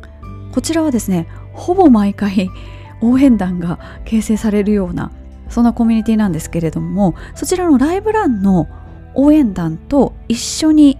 [0.52, 2.48] こちらはですねほぼ毎回
[3.01, 5.11] 応援団が形成されるような
[5.49, 8.68] そんなコミュニティなんですけれどもそちらのライブランの
[9.14, 10.99] 応援団と一緒に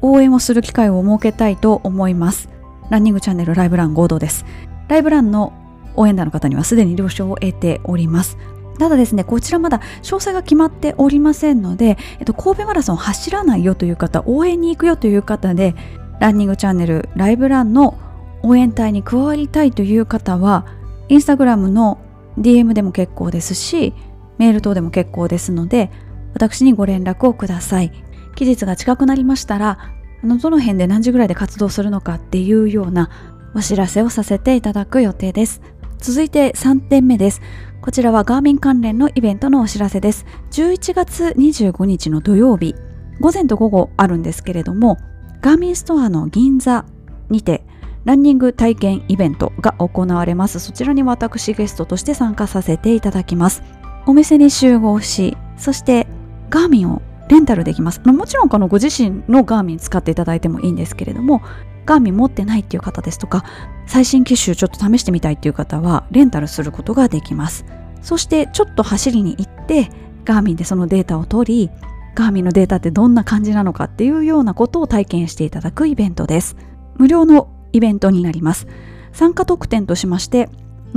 [0.00, 2.48] 応援をする機会を設けたいと思います。
[2.90, 4.44] ランニングチャンネルライブラン合同です。
[4.88, 5.52] ライブランの
[5.94, 8.36] 応援団の方にはすでに了承を得ております。
[8.78, 15.74] ただですね、こちらまだ詳細が決まっておりませんので、えっと、神戸マラソン走らないよという方、応援に行くよという方で、
[16.20, 17.98] ランニングチャンネルライブランの
[18.42, 20.66] 応援隊に加わりたいという方は、
[21.12, 21.98] インスタグラムの
[22.38, 23.92] DM でも結構ですし、
[24.38, 25.90] メール等でも結構ですので、
[26.32, 27.92] 私にご連絡をください。
[28.34, 29.78] 期日が近くなりましたら、
[30.22, 33.10] あのどの辺で何時ぐらいで活動するのかっていうような
[33.54, 35.60] お知らせをさせていただく予定です。
[35.98, 37.42] 続いて3点目です。
[37.82, 40.24] こちらはガーミン関連のイベントのお知らせです。
[40.52, 42.74] 11月25日の土曜日、
[43.20, 44.96] 午前と午後あるんですけれども、
[45.42, 46.86] ガーミンストアの銀座
[47.28, 47.66] にて
[48.04, 50.58] ランニング体験イベントが行われます。
[50.58, 53.62] そちらに私ゲストとして参加させていただきます。
[54.06, 56.08] お店に集合しそして
[56.50, 58.00] ガーミンをレンタルできます。
[58.00, 61.42] もちろんこのご自身のガーミン使っていただいてもいいんですけれども
[61.86, 63.44] ガーミン持ってないっていう方ですとか
[63.86, 67.64] 最新機種ちょっと試してみたいっていう方はレンタルすることができます。
[68.02, 69.90] そしてちょっと走りに行って
[70.24, 71.70] ガーミンでそのデータを取り
[72.14, 76.56] ガーミンのデータってどんな感じなのかっていうようなことを体験していただくイベントです。
[76.96, 78.66] 無料のイベントになります。
[79.12, 80.48] 参加特典としまして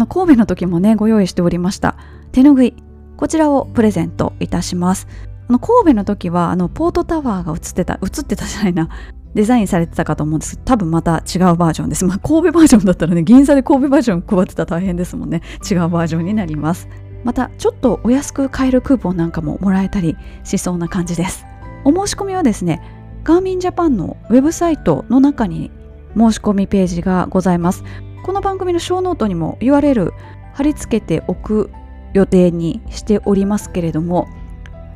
[0.10, 1.96] 神戸の時もねご用意しておりました。
[2.32, 2.76] 手ぬぐい
[3.18, 5.08] こちらをプレゼントいたします。
[5.48, 5.60] 神
[5.92, 8.90] 戸の時はあのポートタワーが映ってた映ってたじゃないな。
[9.36, 10.56] デザインされてたかと思うんです。
[10.56, 15.42] けど多分また違うバージョンです、まあ、神戸バージョンだったらね銀座で神戸バージョン配ってたら大変ですもんね。
[15.70, 16.88] 違うバージョンになります。
[17.24, 21.46] またちょっとお安く買えるクーポンなんかももらえたりしそうな感じです。
[21.84, 22.82] お申し込みはですね
[23.24, 25.72] ガーミンジャパンのウェブサイトの中に
[26.18, 27.84] 申し込みページがございます。
[28.24, 30.12] この番組のショーノートにも URL
[30.54, 31.70] 貼り付けておく
[32.14, 34.28] 予定にしておりますけれども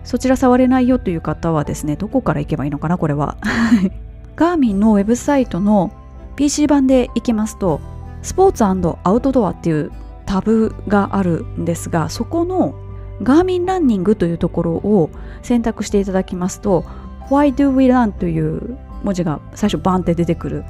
[0.04, 3.38] そちら触れないよという方はですねどこから行けばいいのかなこれは。
[4.36, 5.92] ガーミンのウェブサイトの
[6.38, 7.82] PC 版で行きますと
[8.22, 8.72] スポーツア
[9.12, 9.92] ウトドアっていう
[10.26, 12.74] タブがあるんですがそこの
[13.22, 15.10] ガーミンランニングというところを
[15.42, 16.86] 選択していただきますと
[17.30, 20.64] Why do we run という文字が最初バンって出てくる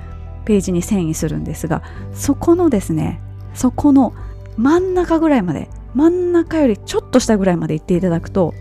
[0.49, 3.21] ページに遷移するんですがそこのですね
[3.53, 4.15] そこの
[4.57, 8.55] 真ん中ぐらいまで真ん中よりちょっと下ぐらいまで行っていただくと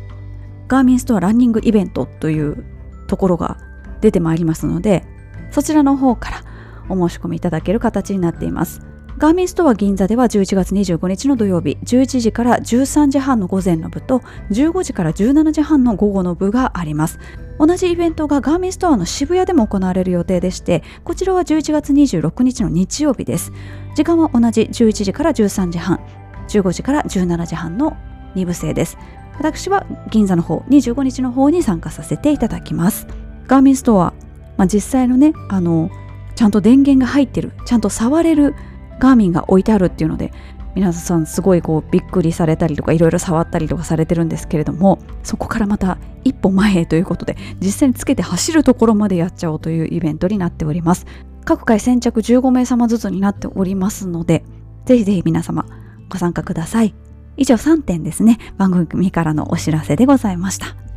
[0.68, 2.62] ガーミンストアランニングイベントという
[3.07, 3.57] ところが
[4.03, 5.07] 出てまいりますので
[5.51, 6.45] そちらの方から
[6.91, 8.82] お申し込みいただける形になっています。
[9.16, 14.20] ガーミンストア銀座では11月25日の土曜日11時から13時半の午前の部と
[14.53, 17.18] 15時から17時半の午後の部があります。
[17.59, 23.52] 同じイベントがガーミンストアの渋谷でも行われる予定でしてこちらは11月26日の日曜日です。
[23.94, 26.00] 時間は同じ11時から13時半
[26.48, 27.96] 15時から17時半の
[28.34, 28.96] 2部制です。
[29.38, 33.06] 私は銀座の方25日の方に参加させていただきます。
[33.46, 34.12] ガーミンストア、
[34.56, 35.90] まあ、実際のねあの
[36.34, 38.54] ちゃんと電源が入ってるちゃんと触れる
[39.00, 40.32] ガーミンが置いてあるっていうので
[40.78, 51.04] 皆さんすごいこうびっくりされたりとかいろいろ触ったりとかされてるんですけれどもそこからまた一歩前へということで実際につけて走るところまでやっちゃおうというイベントになっております。
[51.44, 54.44] 各回先着15名様ずつになっておりますので
[54.84, 55.66] ぜひぜひ皆様
[56.08, 56.94] ご参加ください。
[57.36, 58.38] 以上3点ですね。
[58.56, 60.88] 番組からのお知らせでございました。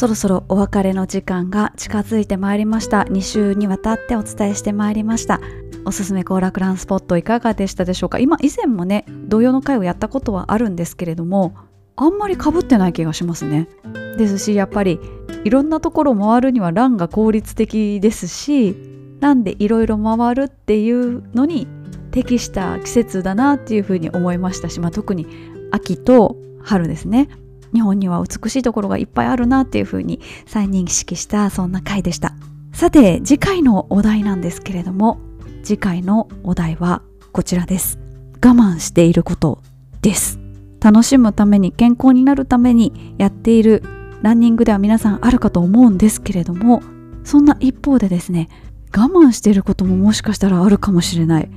[0.00, 3.02] そろそろお別れの時間が近づいてまいりました。
[3.02, 5.42] 2週にわたってお伝えしてまいりました。
[5.84, 8.18] おすすめ行楽ランスポットいかがでしたでしょうか？
[8.18, 11.54] 今以前もね同様の回をやったことはあるんですけれども
[11.96, 13.68] あんまりかぶってない気がしますね。
[14.16, 14.98] ですしやっぱり
[15.44, 18.74] いろんなところ回るにはランが効率的ですし
[19.20, 21.68] なんでいろいろ回るっていうのに
[22.10, 25.26] 適した季節だなっていうふうに思いましたし、まあ、特に
[25.72, 27.28] 秋と春ですね。
[27.72, 32.34] 日本には美しいところがいっぱいあるなっていうふうに再認識したそんな回でした。
[32.72, 35.18] さて次回のお題なんですけれども
[35.62, 37.02] 次回のお題は
[37.32, 37.98] こちらです。
[38.42, 39.62] 我慢していること
[40.02, 40.38] です。
[40.80, 43.82] 楽しむために健康になるためにやっている
[44.22, 46.82] ランニングでは皆さんあるかと思うんですけれども
[47.22, 48.48] そんな一方でですね
[48.96, 51.50] 我慢していることももしかしたらあるかもしれない。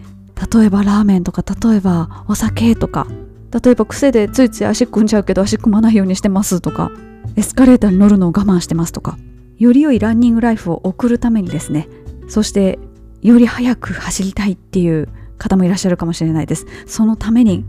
[0.54, 3.08] 例えばラーメンとか例えばお酒とか
[3.54, 6.92] 例えば癖でついつい足組んじゃうけど足組まないようにしてますとか
[7.36, 9.18] エスカレーターに乗るのを我慢してますとか
[9.58, 11.88] より良いランニングライフを送るためにですね
[12.28, 12.80] そして
[13.22, 15.08] より速く走りたいっていう
[15.38, 16.66] 方もいらっしゃるかもしれないです。
[16.86, 17.66] そのために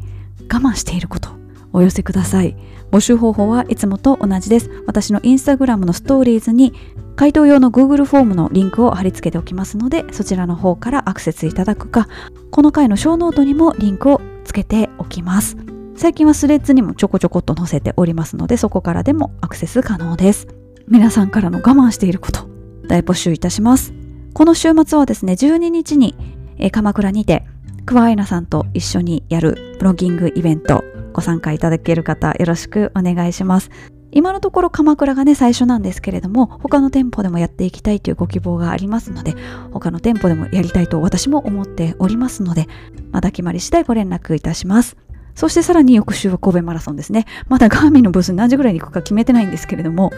[0.53, 1.31] 我慢していること
[1.73, 2.57] お寄せください。
[2.91, 4.71] 募集方法はいつもと同じです。
[4.87, 6.73] 私のインスタグラムのストーリーズに
[7.17, 12.09] 回答用の Google フォームのリンクを貼り付けておきますのでそちらの方からアクセスいただくか
[12.51, 15.74] この回のショーノートにもリンクをつけておきます。
[15.97, 20.49] 最近はスレッズにもちょこちょこっと載せておりますのでそこからでもアクセス可能です。
[20.89, 22.49] 皆さんからの我慢していること
[22.89, 23.95] 大募集いたします。
[24.35, 26.15] この週末はですね12日に、
[26.59, 27.45] え鎌倉にて
[27.87, 33.71] クワアイナさんと一緒にやるプロギングイベントご参加いただける方よろしくお願いします。
[34.11, 39.35] 今のところ鎌倉がね最初なんですけれども他の店舗でもやっていきたいというご希望がありますので
[39.73, 42.69] 他の店舗でもやりたいと私も思っておりますので
[43.11, 44.97] まだ決まり次第ご連絡いたします。
[45.35, 47.27] そしてさらに翌週は神戸マラソンですね。
[47.49, 50.11] まだガーミンのブース何時ぐらいに行くか決めてないんですけれども、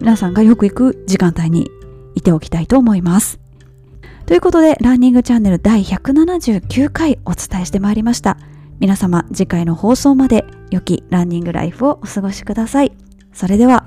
[0.00, 1.70] 皆さんがよく行く時間帯に
[2.14, 3.40] いておきたいと思います。
[4.26, 8.36] ということで、ランニングチャンネル第179回お伝えしてまいりました。
[8.78, 12.92] 皆様次回の放送まで良きランニングライフをお過ごしください。
[13.32, 13.86] それでは